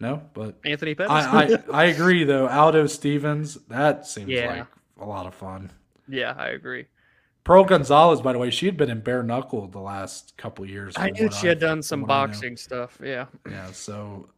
[0.00, 1.10] No, but Anthony Pettis.
[1.10, 2.46] I, I I agree though.
[2.48, 4.50] Aldo Stephens, that seems Yeah.
[4.58, 4.66] like
[5.00, 5.70] a lot of fun.
[6.08, 6.86] yeah, I agree.
[7.44, 10.94] Pearl Gonzalez, by the way, she had been in bare knuckle the last couple years.
[10.98, 12.98] I knew she had I've- done some I boxing stuff.
[13.02, 13.26] Yeah.
[13.50, 14.28] Yeah, so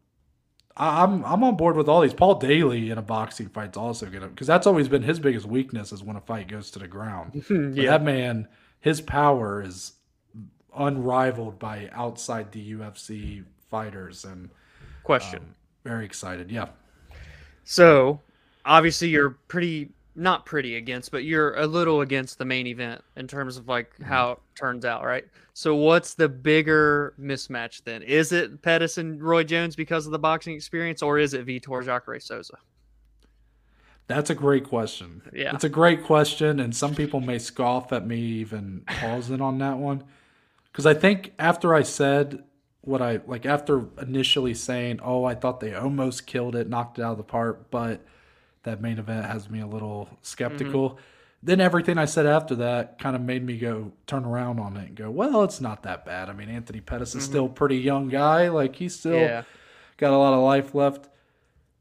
[0.77, 2.15] I, I'm I'm on board with all these.
[2.15, 5.93] Paul Daley in a boxing fight's also gonna because that's always been his biggest weakness
[5.93, 7.45] is when a fight goes to the ground.
[7.51, 7.91] Yeah.
[7.91, 8.49] that man,
[8.81, 9.93] his power is
[10.77, 14.51] unrivaled by outside the UFC fighters, and
[15.19, 15.41] Question.
[15.41, 15.55] um,
[15.85, 16.51] very excited.
[16.51, 16.69] Yeah,
[17.65, 18.21] So,
[18.65, 23.27] obviously, you're pretty not pretty against, but you're a little against the main event in
[23.27, 24.05] terms of like Mm-hmm.
[24.05, 25.25] how it turns out, right?
[25.55, 28.03] So, what's the bigger mismatch then?
[28.03, 31.85] Is it Pettis and Roy Jones because of the boxing experience, or is it Vitor
[31.85, 32.59] Jacare Souza?
[34.07, 35.23] that's a great question.
[35.33, 35.55] Yeah.
[35.55, 39.79] It's a great question, and some people may scoff at me even pausing on that
[39.79, 40.03] one.
[40.65, 42.43] Because I think after I said
[42.83, 47.03] what I like, after initially saying, "Oh, I thought they almost killed it, knocked it
[47.03, 48.01] out of the park," but
[48.63, 50.99] that main event has me a little skeptical.
[51.43, 54.89] Then everything I said after that kind of made me go turn around on it
[54.89, 57.77] and go, "Well, it's not that bad." I mean, Anthony Pettis is still a pretty
[57.77, 59.43] young guy; like he's still yeah.
[59.97, 61.09] got a lot of life left.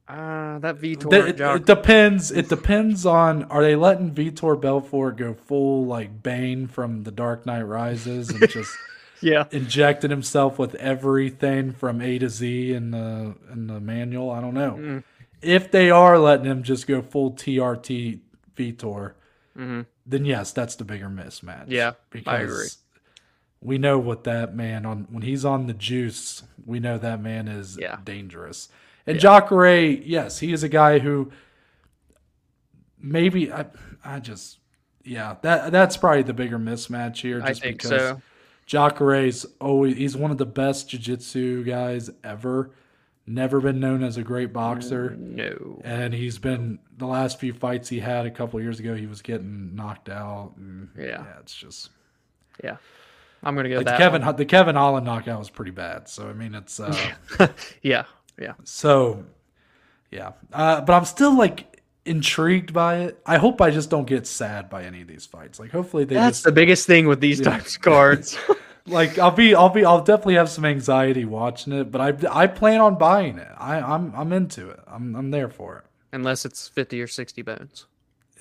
[0.08, 1.10] Uh, that Vitor.
[1.10, 2.32] Th- It, it depends.
[2.32, 7.45] It depends on are they letting Vitor Belfort go full like Bane from The Dark
[7.45, 8.76] Knight Rises and just
[9.22, 9.45] yeah.
[9.51, 14.32] injecting himself with everything from A to Z in the in the manual?
[14.32, 14.76] I don't know.
[14.80, 15.03] Mm.
[15.41, 18.20] If they are letting him just go full TRT
[18.55, 19.13] Vitor,
[19.55, 21.65] hmm then yes, that's the bigger mismatch.
[21.67, 22.67] Yeah, because I agree.
[23.61, 26.43] We know what that man on when he's on the juice.
[26.65, 27.97] We know that man is Yeah.
[28.03, 28.70] dangerous.
[29.05, 31.32] And Jacare, yes, he is a guy who
[33.01, 33.65] maybe I,
[34.03, 34.59] I just
[35.03, 37.41] yeah that that's probably the bigger mismatch here.
[37.43, 38.22] I Just think because so.
[38.70, 42.70] Jacare's always he's one of the best jiu-jitsu guys ever.
[43.26, 45.15] Never been known as a great boxer.
[45.17, 45.82] No.
[45.84, 48.93] And he's been the last few fights he had a couple years ago.
[48.95, 50.53] He was getting knocked out.
[50.57, 51.24] And Yeah.
[51.39, 51.89] it's just
[52.63, 52.78] Yeah.
[53.41, 53.97] I'm gonna go like the that.
[53.97, 56.07] Kevin the Kevin Holland knockout was pretty bad.
[56.07, 56.93] So I mean, it's uh,
[57.38, 57.49] one.
[57.82, 58.03] yeah.
[58.39, 58.53] Yeah.
[58.65, 59.26] so
[60.11, 60.34] yeah.
[60.53, 61.78] Uh, but I'm still like
[62.10, 63.22] intrigued by it.
[63.26, 65.60] I hope I just don't get sad by any of these fights.
[65.60, 67.51] Like hopefully they That's just the biggest thing with these Yeah.
[67.51, 68.38] types of cards.
[68.88, 71.91] like I'll be I'll be I'll definitely have some anxiety watching it.
[71.91, 73.47] But I I plan on buying it.
[73.57, 74.80] I I'm I'm into it.
[74.88, 75.84] I'm I'm there for it.
[76.12, 77.86] Unless it's 50 or 60 bones.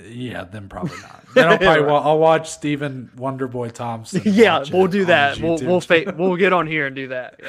[0.02, 1.24] Yeah, then probably not.
[1.34, 4.22] Then I'll probably wa- I'll watch Stephen Wonderboy Thompson.
[4.24, 5.38] yeah, we'll do that.
[5.40, 7.40] We'll we'll fa- we'll get on here and do that.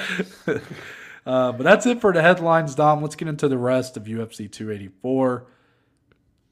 [0.48, 0.58] Yeah.
[1.26, 3.02] Uh, but that's it for the headlines, Dom.
[3.04, 5.46] Let's get into the rest of UFC 284.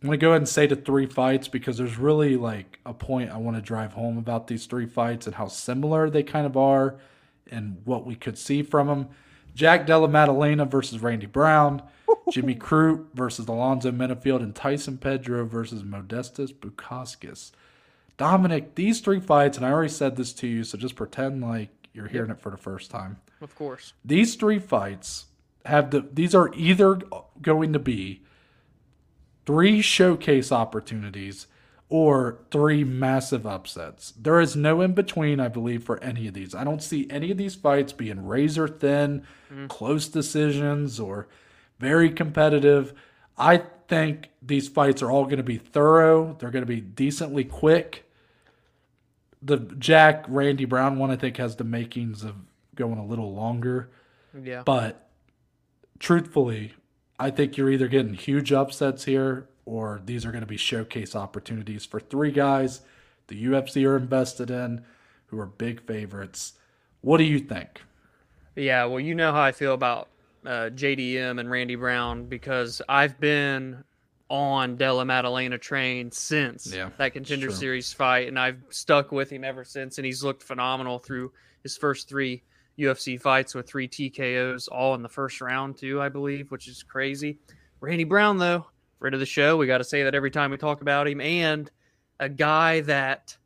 [0.08, 3.30] I'm gonna go ahead and say the three fights because there's really like a point
[3.30, 6.56] I want to drive home about these three fights and how similar they kind of
[6.56, 6.96] are,
[7.52, 9.10] and what we could see from them.
[9.54, 11.84] Jack Della Maddalena versus Randy Brown,
[12.32, 17.52] Jimmy Crute versus Alonzo Menifield, and Tyson Pedro versus Modestas Bukauskas.
[18.16, 21.90] Dominic, these three fights, and I already said this to you, so just pretend like
[21.92, 23.92] you're hearing it for the first time Of course.
[24.06, 25.26] these three fights
[25.66, 27.02] have the these are either
[27.42, 28.22] going to be
[29.48, 31.48] three showcase opportunities
[31.90, 34.12] or three massive upsets.
[34.12, 36.54] There is no in between, I believe, for any of these.
[36.54, 39.68] I don't see any of these fights being razor thin, mm-hmm.
[39.68, 41.30] close decisions, or
[41.80, 42.94] very competitive.
[43.38, 46.36] I think these fights are all going to be thorough.
[46.38, 48.04] They're going to be decently quick.
[49.42, 52.36] The Jack Randy Brown one, I think, has the makings of
[52.76, 53.90] going a little longer.
[54.44, 54.64] Yeah.
[54.64, 55.08] But
[56.00, 56.74] truthfully,
[57.20, 61.16] I think you're either getting huge upsets here or these are going to be showcase
[61.16, 62.82] opportunities for three guys
[63.28, 64.84] the UFC are invested in
[65.28, 66.54] who are big favorites.
[67.02, 67.82] What do you think?
[68.56, 70.08] Yeah, well, you know how I feel about
[70.46, 73.84] uh, JDM and Randy Brown because I've been
[74.30, 79.44] on Della Maddalena train since Yeah, that contender series fight, and I've stuck with him
[79.44, 81.32] ever since, and he's looked phenomenal through
[81.64, 82.44] his first three
[82.80, 86.84] UFC fights with three TKOs, all in the first round too, I believe, which is
[86.84, 87.40] crazy.
[87.82, 88.66] Randy Brown, though,
[89.00, 91.22] friend of the show, we got to say that every time we talk about him,
[91.22, 91.70] and
[92.20, 93.38] a guy that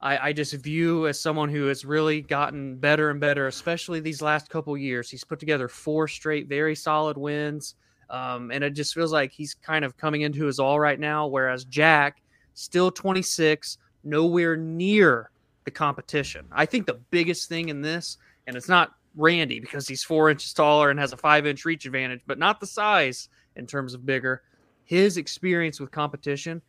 [0.00, 4.22] I, I just view as someone who has really gotten better and better, especially these
[4.22, 5.10] last couple years.
[5.10, 7.74] He's put together four straight very solid wins
[8.10, 11.26] Um, and it just feels like he's kind of coming into his all right now.
[11.28, 12.22] Whereas Jack,
[12.54, 15.30] still 26, nowhere near
[15.64, 16.46] the competition.
[16.50, 18.18] I think the biggest thing in this,
[18.50, 21.86] and it's not Randy because he's four inches taller and has a five inch reach
[21.86, 24.42] advantage, but not the size in terms of bigger.
[24.82, 26.60] His experience with competition.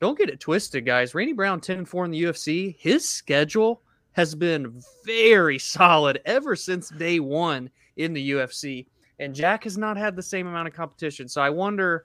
[0.00, 1.14] Don't get it twisted, guys.
[1.14, 3.80] Randy Brown, 10 and 4 in the UFC, his schedule
[4.12, 8.84] has been very solid ever since day one in the UFC.
[9.18, 11.26] And Jack has not had the same amount of competition.
[11.26, 12.04] So I wonder,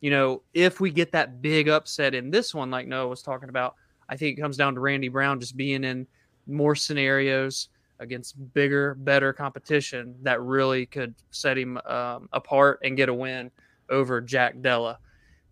[0.00, 3.48] you know, if we get that big upset in this one, like Noah was talking
[3.48, 3.74] about,
[4.08, 6.06] I think it comes down to Randy Brown just being in
[6.46, 7.68] more scenarios
[7.98, 13.50] against bigger, better competition that really could set him um, apart and get a win
[13.90, 14.98] over Jack Della.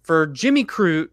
[0.03, 1.09] For Jimmy Crute,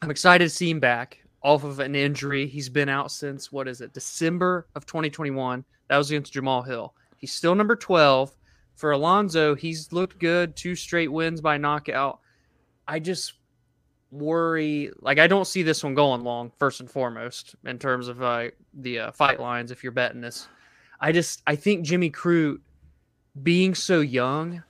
[0.00, 2.46] I'm excited to see him back off of an injury.
[2.46, 5.64] He's been out since what is it, December of 2021.
[5.88, 6.94] That was against Jamahal Hill.
[7.16, 8.36] He's still number 12.
[8.74, 12.20] For Alonzo, he's looked good, two straight wins by knockout.
[12.88, 13.34] I just
[14.12, 16.52] worry, like I don't see this one going long.
[16.58, 20.46] First and foremost, in terms of uh, the uh, fight lines, if you're betting this,
[21.00, 22.60] I just I think Jimmy Crute
[23.42, 24.62] being so young,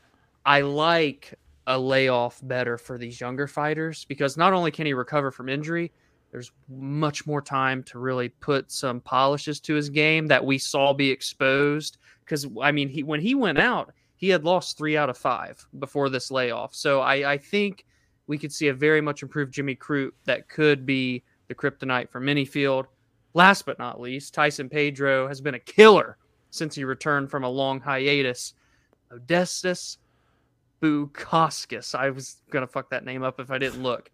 [0.47, 1.35] I like
[1.67, 5.93] a layoff better for these younger fighters because not only can he recover from injury,
[6.31, 10.93] there's much more time to really put some polishes to his game that we saw
[10.93, 11.99] be exposed.
[12.25, 15.67] Because I mean, he when he went out, he had lost three out of five
[15.81, 16.75] before this layoff.
[16.75, 17.85] So I, I think
[18.27, 22.21] we could see a very much improved Jimmy Crute that could be the kryptonite for
[22.21, 22.87] Menifield.
[23.35, 26.19] Last but not least, Tyson Pedro has been a killer
[26.51, 28.55] since he returned from a long hiatus.
[29.11, 29.99] Modestas
[30.81, 31.95] Bukauskas.
[31.95, 34.11] I was gonna fuck that name up if I didn't look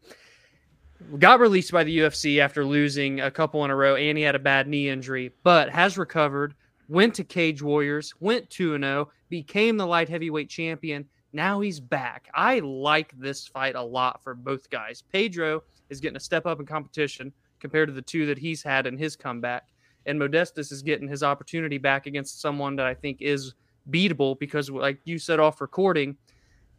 [1.18, 4.34] got released by the UFC after losing a couple in a row, and he had
[4.34, 6.54] a bad knee injury, but has recovered.
[6.88, 11.06] Went to Cage Warriors, went 2 0, became the light heavyweight champion.
[11.32, 12.28] Now he's back.
[12.34, 15.02] I like this fight a lot for both guys.
[15.12, 18.86] Pedro is getting a step up in competition compared to the two that he's had
[18.86, 19.68] in his comeback.
[20.06, 23.54] And Modestas is getting his opportunity back against someone that I think is
[23.90, 26.16] beatable because, like you said off recording,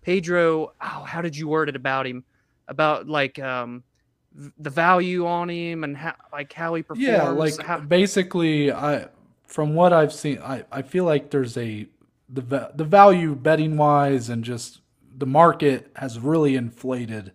[0.01, 2.23] Pedro, oh, how did you word it about him?
[2.67, 3.83] About like um,
[4.57, 7.07] the value on him and how like how he performs.
[7.07, 7.79] Yeah, like how...
[7.79, 9.07] basically, I
[9.45, 11.87] from what I've seen, I I feel like there's a
[12.29, 14.79] the the value betting wise and just
[15.17, 17.31] the market has really inflated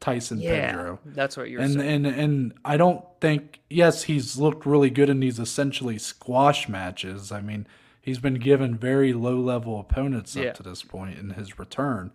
[0.00, 1.00] Tyson yeah, Pedro.
[1.04, 2.06] That's what you're and, saying.
[2.06, 7.32] And and I don't think yes, he's looked really good in these essentially squash matches.
[7.32, 7.66] I mean,
[8.00, 12.12] he's been given very low level opponents up to this point in his return.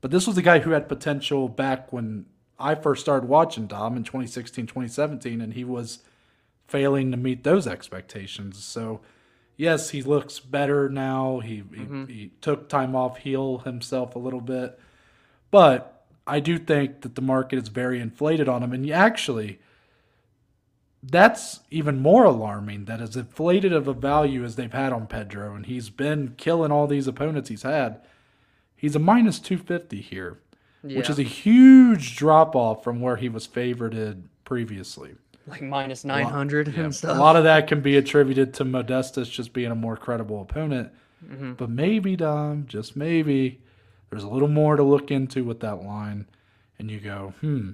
[0.00, 2.26] But this was the guy who had potential back when
[2.58, 6.00] I first started watching Dom in 2016, 2017, and he was
[6.66, 8.62] failing to meet those expectations.
[8.62, 9.00] So,
[9.58, 11.40] yes, he looks better now.
[11.40, 12.06] He, Mm-hmm.
[12.06, 14.78] he, he took time off, heal himself a little bit.
[15.50, 18.72] But I do think that the market is very inflated on him.
[18.72, 19.60] And actually,
[21.02, 25.54] that's even more alarming that as inflated of a value as they've had on Pedro,
[25.54, 28.00] and he's been killing all these opponents he's had,
[28.76, 30.38] he's a minus 250 here
[30.82, 35.16] which is a huge drop off from where he was favorited previously.
[35.48, 37.18] Like minus 900 Yeah, and a stuff.
[37.18, 40.90] lot of that can be attributed to Modestas just being a more credible opponent.
[41.26, 41.54] Mm-hmm.
[41.54, 43.60] But maybe, Dom, just maybe,
[44.10, 46.26] there's a little more to look into with that line.
[46.78, 47.70] And you go, hmm,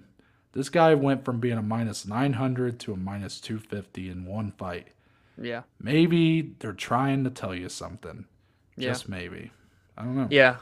[0.52, 4.88] this guy went from being a minus 900 to a minus 250 in one fight.
[5.40, 5.62] yeah.
[5.80, 8.24] Maybe they're trying to tell you something.
[8.76, 8.90] Yeah.
[8.90, 9.50] Just maybe.
[9.98, 10.28] I don't know.
[10.30, 10.56] Yeah.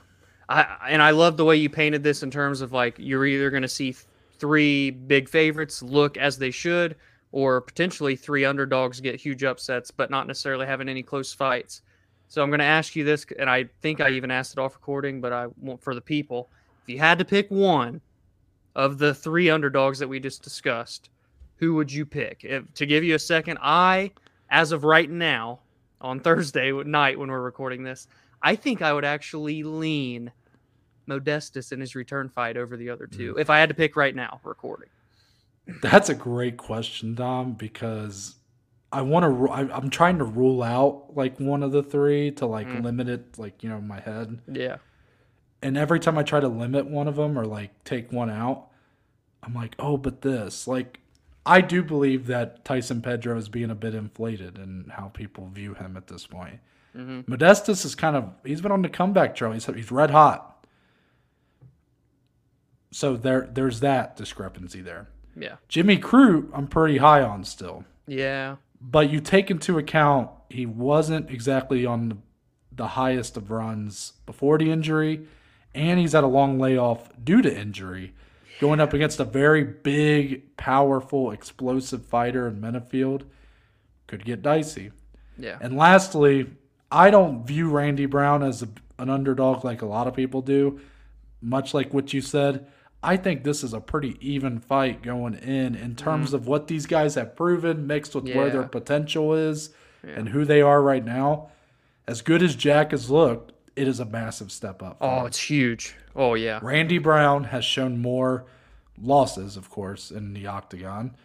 [0.49, 3.49] I and I love the way you painted this in terms of like you're either
[3.49, 3.95] going to see
[4.43, 6.97] three big favorites look as they should
[7.31, 11.83] or potentially three underdogs get huge upsets but not necessarily having any close fights.
[12.27, 14.75] So I'm going to ask you this and I think I even asked it off
[14.75, 16.51] recording but I want for the people.
[16.83, 18.01] If you had to pick one
[18.75, 21.11] of the three underdogs that we just discussed,
[21.55, 22.41] who would you pick?
[22.43, 24.11] If, to give you a second, I
[24.51, 25.61] as of right now
[26.01, 28.09] on Thursday night when we're recording this,
[28.43, 30.33] I think I would actually lean
[31.09, 33.37] Modestas in his return fight over the other two.
[33.39, 34.89] If I had to pick right now, recording.
[35.81, 38.37] That's a great question, Dom, because
[38.93, 39.53] I want to.
[39.75, 42.83] I'm trying to rule out like one of the three to like Mm.
[42.85, 44.39] limit it, like you know, in my head.
[44.51, 44.77] Yeah.
[45.63, 48.67] And every time I try to limit one of them or like take one out,
[49.43, 50.67] I'm like, oh, but this.
[50.67, 50.99] Like,
[51.47, 55.75] I do believe that Tyson Pedro is being a bit inflated in how people view
[55.75, 56.59] him at this point.
[56.93, 59.53] hmm Modestas is kind of he's been on the comeback trail.
[59.53, 60.52] He's he's red hot.
[62.93, 65.09] So there there's that discrepancy there.
[65.37, 65.57] Yeah.
[65.69, 67.85] Jimmy Crute, I'm pretty high on still.
[68.07, 68.57] Yeah.
[68.81, 72.17] But you take into account he wasn't exactly on the,
[72.73, 75.27] the highest of runs before the injury,
[75.75, 78.13] and he's had a long layoff due to injury,
[78.61, 83.23] going up against a very big, powerful, explosive fighter in Menifield
[84.07, 84.91] could get dicey.
[85.39, 85.57] Yeah.
[85.61, 86.51] And lastly,
[86.91, 88.69] I don't view Randy Brown as a,
[88.99, 90.81] an underdog like a lot of people do.
[91.41, 92.67] Much like what you said,
[93.03, 96.35] I think this is a pretty even fight going in in terms mm.
[96.35, 98.63] of what these guys have proven, mixed with where their.
[98.63, 98.69] Yeah.
[98.69, 99.71] potential is
[100.05, 101.51] and who they are right now.
[102.07, 104.99] As good as Jack has looked, it is a massive step up.
[104.99, 105.27] for Oh, him.
[105.27, 105.95] it's huge.
[106.15, 106.59] Oh yeah.
[106.63, 108.45] Randy Brown has shown more
[109.01, 111.17] losses, of course, in the octagon,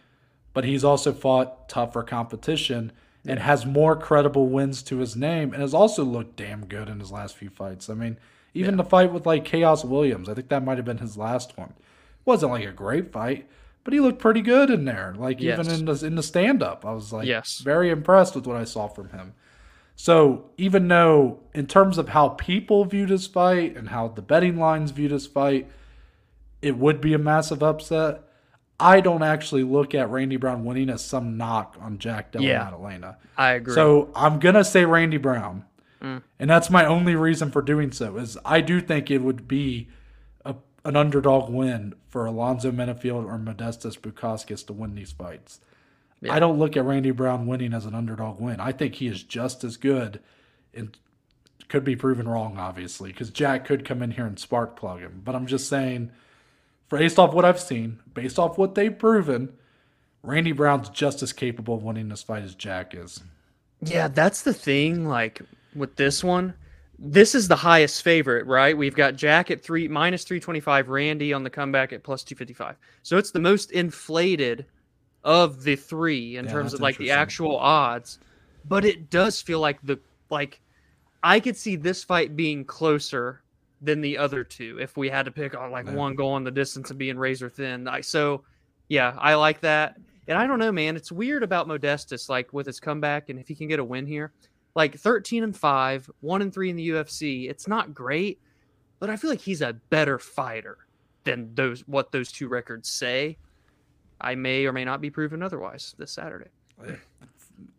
[0.54, 2.92] but he's also fought tougher competition
[3.26, 6.98] and has more credible wins to his name and has also looked damn good in
[7.00, 7.90] his last few fights.
[7.90, 8.16] I mean,
[8.54, 11.56] even the fight with like Khaos Williams, I think that might have been his last
[11.56, 11.74] one.
[12.24, 13.46] Wasn't like a great fight,
[13.84, 15.14] but he looked pretty good in there.
[15.18, 17.58] Like even in the in the stand up, I was like Yes.
[17.60, 19.34] very impressed with what I saw from him.
[19.96, 24.56] So even though in terms of how people viewed his fight and how the betting
[24.58, 25.68] lines viewed his fight,
[26.62, 28.22] it would be a massive upset.
[28.80, 32.62] I don't actually look at Randy Brown winning as some knock on Jack Della Yeah.
[32.64, 33.16] Maddalena.
[33.36, 33.74] I agree.
[33.74, 35.64] So I'm gonna say Randy Brown,
[36.02, 36.22] Mm.
[36.38, 38.16] and that's my only reason for doing so.
[38.18, 39.88] Is I do think it would be
[40.44, 45.60] a, an underdog win for Alonzo Menifield or Modestas Bukauskas to win these fights.
[46.20, 46.34] Yeah.
[46.34, 48.60] I don't look at Randy Brown winning as an underdog win.
[48.60, 50.20] I think he is just as good,
[50.74, 50.96] and
[51.68, 55.22] could be proven wrong, obviously, because Jack could come in here and spark plug him.
[55.24, 56.10] But I'm just saying,
[56.88, 59.52] based off what I've seen, based off what they've proven,
[60.22, 63.22] Randy Brown's just as capable of winning this fight as Jack is.
[63.80, 65.06] Yeah, that's the thing.
[65.06, 65.40] Like
[65.78, 66.54] with this one,
[66.98, 68.76] this is the highest favorite, right?
[68.76, 72.24] We've got Jack at three minus three twenty five, Randy on the comeback at plus
[72.24, 72.76] two fifty five.
[73.02, 74.66] So it's the most inflated
[75.24, 78.18] of the three in Yeah, terms of like the actual odds.
[78.64, 80.00] But it does feel like the
[80.30, 80.60] like
[81.22, 83.42] I could see this fight being closer
[83.80, 85.92] than the other two if we had to pick on like Yeah.
[85.94, 87.86] one going the distance and being razor thin.
[87.88, 88.44] I, so
[88.88, 89.96] yeah, I like that.
[90.26, 90.96] And I don't know, man.
[90.96, 94.06] It's weird about Modestas, like with his comeback, and if he can get a win
[94.06, 94.32] here,
[94.78, 97.50] like 13 and 5, 1 and 3 in the UFC.
[97.50, 98.40] It's not great,
[99.00, 100.78] but I feel like he's a better fighter
[101.24, 103.38] than those what those two records say.
[104.20, 106.50] I may or may not be proven otherwise this Saturday.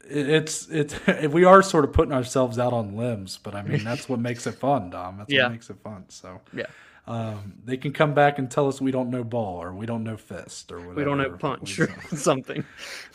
[0.06, 0.94] It's it's
[1.30, 4.46] we are sort of putting ourselves out on limbs, but I mean that's what makes
[4.46, 5.18] it fun, Dom.
[5.20, 5.44] That's Yeah.
[5.44, 6.04] what makes it fun.
[6.10, 6.66] So Yeah.
[7.08, 10.04] Um, they can come back and tell us we don't know ball or we don't
[10.04, 10.94] know fist or whatever.
[10.96, 12.64] We don't know punch or something.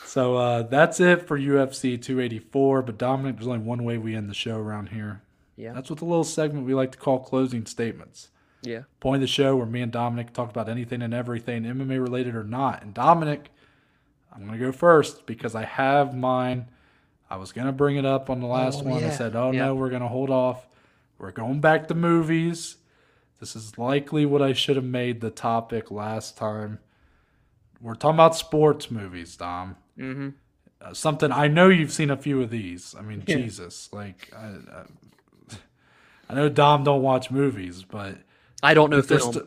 [0.05, 2.83] So uh, that's it for UFC 284.
[2.83, 5.23] But Dominic, there's only one way we end the show around here.
[5.57, 5.73] Yeah.
[5.73, 8.31] That's with a little segment we like to call closing statements.
[8.63, 8.83] Yeah.
[8.99, 12.35] Point of the show where me and Dominic talk about anything and everything, MMA related
[12.35, 12.83] or not.
[12.83, 13.51] And Dominic,
[14.35, 16.67] I'm going to go first because I have mine.
[17.31, 19.05] I was going to bring it up on the last Oh, one.
[19.05, 19.67] I said, oh Yeah.
[19.67, 20.67] no, we're going to hold off.
[21.19, 22.77] We're going back to movies.
[23.45, 26.79] This is likely what I should have made the topic last time.
[27.79, 29.77] We're talking about sports movies, Dom.
[29.99, 30.31] Mm-hmm.
[30.81, 32.95] Uh, something I know you've seen a few of these.
[32.99, 33.37] I mean, Yeah.
[33.37, 35.57] Jesus, like I, I,
[36.31, 38.17] I know Dom don't watch movies, but
[38.63, 39.35] I don't know if there's, film.
[39.35, 39.45] th-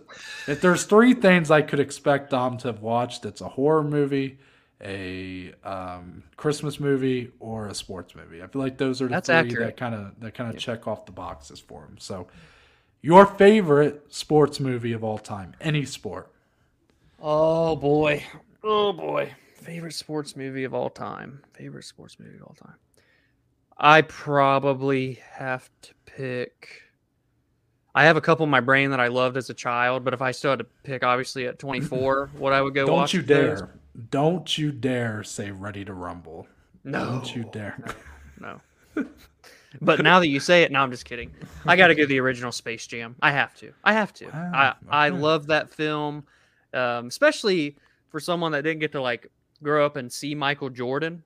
[0.47, 4.37] if there's three things I could expect Dom to have watched, it's a horror movie,
[4.79, 8.43] a um, Christmas movie, or a sports movie.
[8.43, 9.65] I feel like those are the That's three accurate.
[9.69, 11.95] that kind of that kind of check off the boxes for him.
[11.97, 12.27] So,
[13.01, 16.31] your favorite sports movie of all time, any sport?
[17.21, 18.23] Oh boy.
[18.63, 19.33] Oh boy.
[19.55, 21.43] Favorite sports movie of all time.
[21.53, 22.75] Favorite sports movie of all time.
[23.77, 26.81] I probably have to pick.
[27.93, 30.21] I have a couple in my brain that I loved as a child, but if
[30.21, 33.21] I still had to pick, obviously at 24, what I would go Don't watch you
[33.21, 33.79] of those- dare!
[34.11, 36.47] Don't you dare say "Ready to Rumble"?
[36.83, 37.83] No, Don't you dare!
[38.39, 38.61] no.
[39.81, 41.31] but now that you say it, no, I'm just kidding.
[41.65, 43.15] I got to go the original Space Jam.
[43.21, 43.71] I have to.
[43.83, 44.25] I have to.
[44.27, 44.51] Wow,
[44.89, 46.25] I I love that film,
[46.73, 47.75] um, especially
[48.09, 49.31] for someone that didn't get to like
[49.63, 51.23] grow up and see Michael Jordan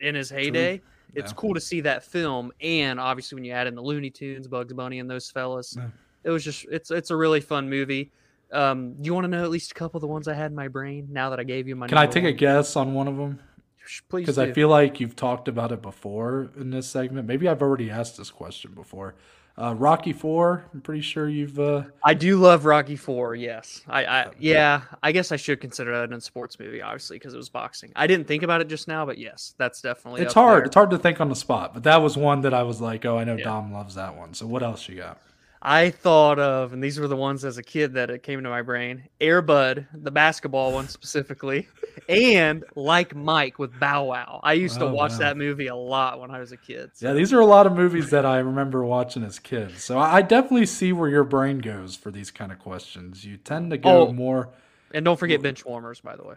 [0.00, 0.80] in his heyday.
[1.14, 1.36] It's Yeah.
[1.36, 4.72] cool to see that film, and obviously when you add in the Looney Tunes, Bugs
[4.72, 5.88] Bunny, and those fellas, Yeah.
[6.24, 8.10] it was just it's it's a really fun movie.
[8.50, 10.54] Um, you want to know at least a couple of the ones I had in
[10.54, 11.86] my brain now that I gave you my?
[11.86, 13.40] Can I take a guess on one of them?
[13.86, 17.26] Sh- Please, Because I feel like you've talked about it before in this segment.
[17.26, 19.14] Maybe I've already asked this question before.
[19.56, 20.64] Uh, Rocky Four.
[20.72, 21.58] I'm pretty sure you've.
[21.58, 23.34] Uh, I do love Rocky Four.
[23.34, 24.80] Yes, I, I yeah.
[25.02, 27.92] I guess I should consider that a sports movie, obviously, because it was boxing.
[27.94, 30.22] I didn't think about it just now, but yes, that's definitely.
[30.22, 30.60] it's up hard.
[30.60, 30.66] there.
[30.66, 33.04] It's hard to think on the spot, but that was one that I was like,
[33.04, 33.44] oh, I know Yeah.
[33.44, 34.32] Dom loves that one.
[34.32, 35.18] So what else you got?
[35.64, 38.48] I thought of, and these were the ones as a kid that it came to
[38.50, 39.04] my brain.
[39.20, 41.68] Airbud, the basketball one specifically,
[42.08, 44.40] and like Mike with Bow Wow.
[44.42, 45.18] I used to Oh, watch wow.
[45.18, 46.90] that movie a lot when I was a kid.
[46.94, 49.84] so- Yeah, these are a lot of movies that I remember watching as kids.
[49.84, 53.24] So I I definitely see where your brain goes for these kind of questions.
[53.24, 54.12] You tend to go Oh.
[54.12, 54.48] more
[54.92, 56.34] And don't forget bench warmers, by the way.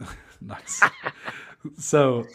[0.40, 0.82] nice.
[1.78, 2.26] So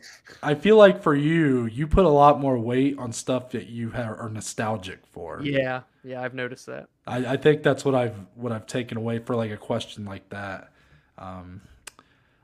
[0.43, 3.91] I feel like for you, you put a lot more weight on stuff that you
[3.93, 5.41] are nostalgic for.
[5.43, 6.87] Yeah, yeah, I've noticed that.
[7.07, 10.29] I, I think that's what I've what I've taken away for like a question like
[10.29, 10.71] that.
[11.17, 11.61] Um,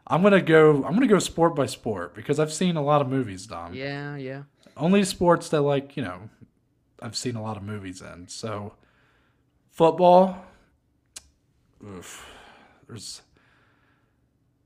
[0.08, 0.84] I'm gonna go.
[0.84, 3.74] I'm gonna go sport by sport because I've seen a lot of movies, Dom.
[3.74, 4.44] Yeah, yeah.
[4.76, 6.30] Only sports that like you know,
[7.02, 8.28] I've seen a lot of movies in.
[8.28, 8.74] So,
[9.70, 10.44] football.
[11.84, 12.28] Oof,
[12.88, 13.22] there's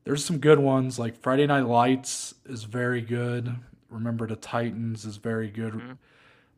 [0.05, 3.53] there's some good ones like Friday Night Lights is very good.
[3.89, 5.73] Remember the Titans is very good.
[5.73, 5.97] Mhm.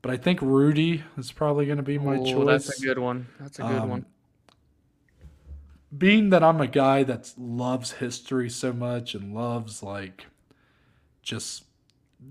[0.02, 2.68] But I think Rudy is probably going to be my Ooh, choice.
[2.68, 3.28] That's a good one.
[3.40, 4.06] That's a good Um, one.
[5.98, 10.26] being that I'm a guy that loves history so much and loves like
[11.22, 11.64] just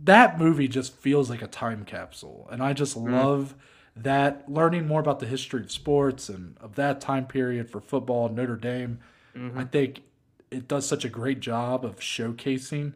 [0.05, 3.13] that movie just feels like a time capsule and I just Mm.
[3.13, 3.55] love
[3.97, 8.29] that learning more about the history of sports and of that time period for football
[8.29, 8.99] Notre Dame
[9.35, 9.57] Mhm.
[9.57, 10.03] I think
[10.51, 12.95] it does such a great job of showcasing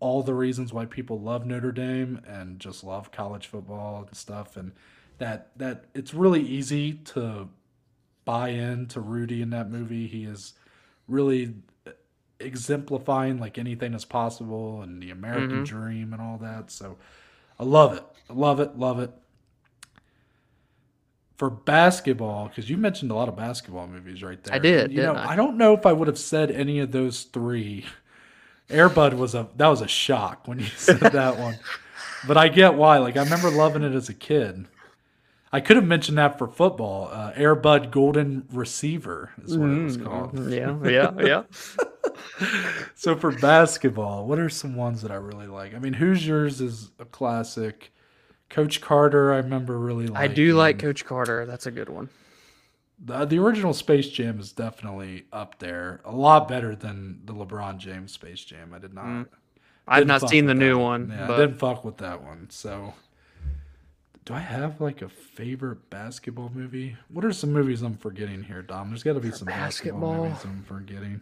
[0.00, 4.56] all the reasons why people love Notre Dame and just love college football and stuff
[4.56, 4.72] and
[5.18, 7.48] that that it's really easy to
[8.24, 10.06] buy into Rudy in that movie.
[10.06, 10.54] He is
[11.06, 11.54] really
[12.38, 15.66] exemplifying like anything is possible and the American Mhm.
[15.66, 16.70] dream and all that.
[16.70, 16.96] So
[17.58, 18.04] I love it.
[18.30, 18.78] I love it.
[18.78, 19.12] Love it.
[21.40, 24.54] For basketball, because you mentioned a lot of basketball movies right there.
[24.54, 25.28] I did, You know, I?
[25.32, 27.86] I don't know if I would have said any of those three.
[28.68, 31.56] Airbud was a that was a shock when you said that one.
[32.28, 32.98] But I get why.
[32.98, 34.66] Like I remember loving it as a kid.
[35.50, 37.08] I could have mentioned that for football.
[37.10, 40.52] Uh, Airbud Golden Receiver is what it was Mm, called.
[40.52, 41.42] Yeah, yeah, yeah.
[42.96, 45.74] So for basketball, what are some ones that I really like?
[45.74, 47.94] I mean, Hoosiers is a classic.
[48.50, 51.46] Coach Carter, I remember really I do like Coach Carter.
[51.46, 52.08] That's a good one.
[53.02, 56.00] the, the original Space Jam is definitely up there.
[56.04, 58.72] A lot better than the LeBron James Space Jam.
[58.74, 59.04] I did not.
[59.06, 59.26] Mm.
[59.88, 62.48] I've didn't seen the new that one, Yeah, I but didn't fuck with that one.
[62.50, 62.92] So,
[64.24, 66.96] do I have like a favorite basketball movie?
[67.08, 68.90] What are some movies I'm forgetting here, Dom?
[68.90, 70.24] There's got to be For some basketball, basketball?
[70.24, 71.20] movies I'm forgetting.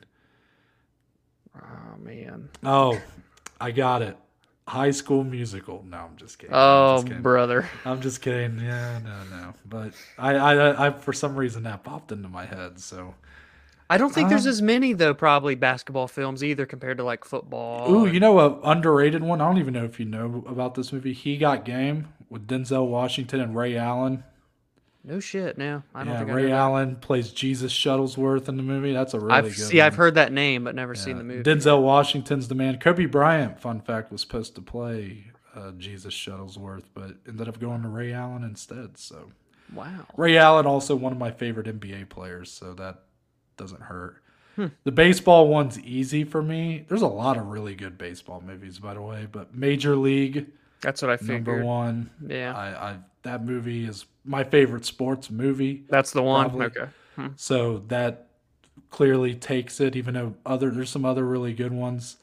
[1.56, 2.48] oh man.
[2.64, 3.00] Oh,
[3.60, 4.16] I got it.
[4.68, 5.84] High School Musical.
[5.88, 6.54] No, I'm just kidding.
[6.54, 7.22] I'm Oh just kidding.
[7.22, 7.68] brother.
[7.84, 8.58] I'm just kidding.
[8.60, 9.54] Yeah, no, no.
[9.64, 12.78] But I, I, I, for some reason that popped into my head.
[12.78, 13.14] So,
[13.90, 15.14] I don't think there's Um, as many though.
[15.14, 17.90] Probably basketball films either compared to like football.
[17.90, 19.40] ooh, and- you know, a underrated one.
[19.40, 21.14] I don't even know if you know about this movie.
[21.14, 24.22] He Got Game with Denzel Washington and Ray Allen.
[25.08, 25.58] No shit.
[25.58, 26.52] Now I don't yeah, think Ray.
[26.52, 28.92] Allen plays Jesus Shuttlesworth in the movie.
[28.92, 29.54] That's a really I've good.
[29.54, 29.80] see.
[29.80, 31.42] I've heard that name, but never seen the movie.
[31.42, 32.78] Denzel Washington's the man.
[32.78, 35.24] Kobe Bryant, fun fact, was supposed to play
[35.54, 38.98] uh, Jesus Shuttlesworth, but ended up going to Ray Allen instead.
[38.98, 39.32] So
[39.72, 40.06] Wow.
[40.16, 43.02] Ray Allen also one of my favorite NBA players, so that
[43.56, 44.22] doesn't hurt.
[44.56, 44.66] Hmm.
[44.84, 46.84] The baseball one's easy for me.
[46.88, 50.46] There's a lot of really good baseball movies, by the way, but Major League
[50.80, 51.46] That's what I figured.
[51.46, 52.10] number one.
[52.26, 55.84] Yeah, I, I that movie is my favorite sports movie.
[55.88, 56.50] that's the one.
[56.50, 56.66] Probably.
[56.66, 56.88] Okay.
[57.36, 58.28] So that
[58.90, 62.16] clearly takes it, even though other there's some other really good ones.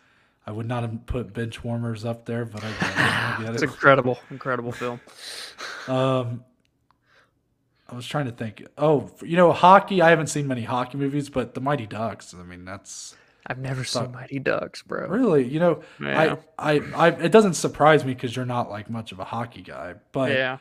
[0.47, 2.97] I would not have put bench warmers up there, but I get it.
[2.97, 3.69] I get It's it.
[3.69, 5.01] incredible, incredible film.
[5.87, 6.43] Um,
[7.89, 8.63] I was trying to think.
[8.77, 10.01] Oh, you know, hockey.
[10.01, 12.33] I haven't seen many hockey movies, but the Mighty Ducks.
[12.37, 13.15] I mean, that's
[13.47, 15.07] I've never seen Mighty Ducks, bro.
[15.07, 16.37] really, you know, Yeah.
[16.57, 17.07] I, I, I.
[17.09, 20.57] It doesn't surprise me because you're not like much of a hockey guy, but yeah.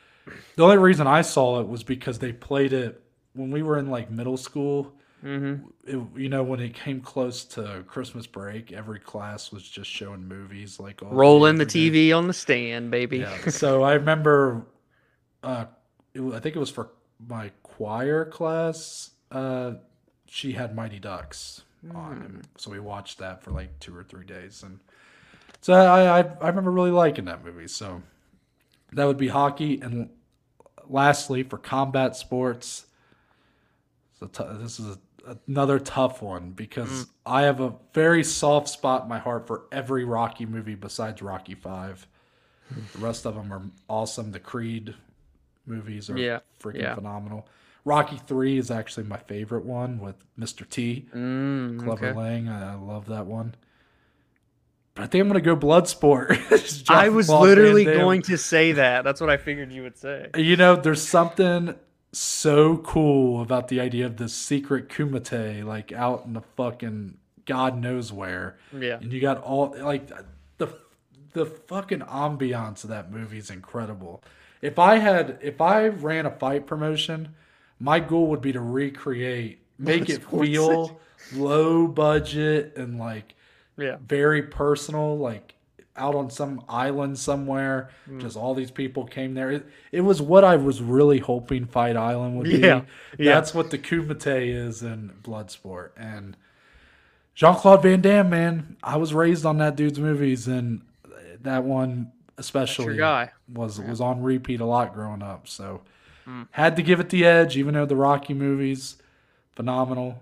[0.56, 3.02] The only reason I saw it was because they played it
[3.34, 4.92] when we were in like middle school.
[5.24, 5.68] Mm-hmm.
[5.86, 10.28] it, you know, when it came close to Christmas break, every class was just showing
[10.28, 11.90] movies like all Rolling the day.
[11.90, 13.18] TV on the stand, baby.
[13.18, 13.48] Yeah.
[13.48, 14.66] so I remember,
[15.42, 15.64] uh,
[16.12, 16.90] it, I think it was for
[17.26, 19.12] my choir class.
[19.30, 19.74] Uh,
[20.26, 21.62] she had Mighty Ducks
[21.94, 24.78] on, and so we watched that for like two or three days, and
[25.62, 27.68] so I I, I remember really liking that movie.
[27.68, 28.02] So
[28.94, 30.10] that would be hockey, and
[30.88, 32.86] lastly for combat sports.
[34.18, 34.96] So t- this is
[35.46, 40.04] another tough one because I have a very soft spot in my heart for every
[40.04, 42.06] Rocky movie besides Rocky Five.
[42.92, 44.32] The rest of them are awesome.
[44.32, 44.94] The Creed
[45.66, 46.94] movies are Yeah, freaking yeah.
[46.94, 47.46] phenomenal.
[47.84, 50.68] Rocky Three is actually my favorite one with Mr.
[50.68, 51.06] T.
[51.14, 52.18] Mm, Clubber okay.
[52.18, 52.48] Lang.
[52.48, 53.54] I love that one.
[54.94, 56.86] But I think I'm gonna go Bloodsport.
[56.90, 59.02] I was literally going to say that.
[59.02, 60.30] That's what I figured you would say.
[60.36, 61.74] You know, there's something
[62.12, 67.76] so cool about the idea of the secret kumite, like out in the fucking God
[67.76, 68.56] knows where.
[68.72, 68.98] Yeah.
[69.00, 70.10] And you got all like
[70.58, 70.68] the
[71.32, 74.22] the fucking ambiance of that movie is incredible.
[74.62, 77.34] If I had if I ran a fight promotion,
[77.80, 81.00] my goal would be to recreate, make it feel
[81.34, 83.34] low budget and like
[83.76, 83.96] Yeah.
[84.06, 85.54] very personal, like
[85.96, 87.90] out on some island somewhere.
[88.18, 89.50] Just all these people came there.
[89.52, 92.58] It, it was what I was really hoping Fight Island would be.
[92.58, 92.82] Yeah,
[93.18, 93.34] yeah.
[93.34, 95.90] That's what the Kumite is in Bloodsport.
[95.96, 96.36] And
[97.34, 100.82] Jean Claude Van Damme, man, I was raised on that dude's movies, and
[101.42, 102.94] that one especially
[103.52, 105.46] was was on repeat a lot growing up.
[105.48, 105.82] So
[106.24, 106.42] Hmm.
[106.52, 108.96] had to give it the edge, even though the Rocky movies
[109.52, 110.18] phenomenal.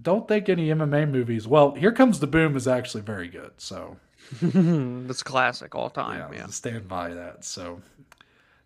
[0.00, 1.46] Don't think any MMA movies.
[1.48, 3.52] Well, Here Comes the Boom is actually very good.
[3.58, 3.96] So
[4.42, 6.32] That's classic all time.
[6.32, 6.46] yeah, Yeah.
[6.48, 7.44] stand by that.
[7.44, 7.80] So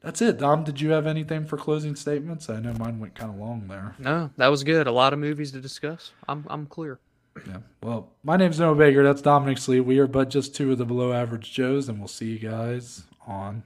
[0.01, 0.39] that's it.
[0.39, 2.48] Dom, did you have anything for closing statements?
[2.48, 3.94] I know mine went kind of long there.
[3.98, 4.86] No, that was good.
[4.86, 6.12] A lot of movies to discuss.
[6.28, 6.98] I'm I'm clear.
[7.47, 7.59] Yeah.
[7.82, 9.05] Well, my name's Noah Baker.
[9.05, 9.81] That's Dominic Slee.
[9.81, 13.05] We are but just two of the below average Joes, and we'll see you guys
[13.27, 13.62] on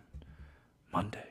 [0.92, 1.24] Monday.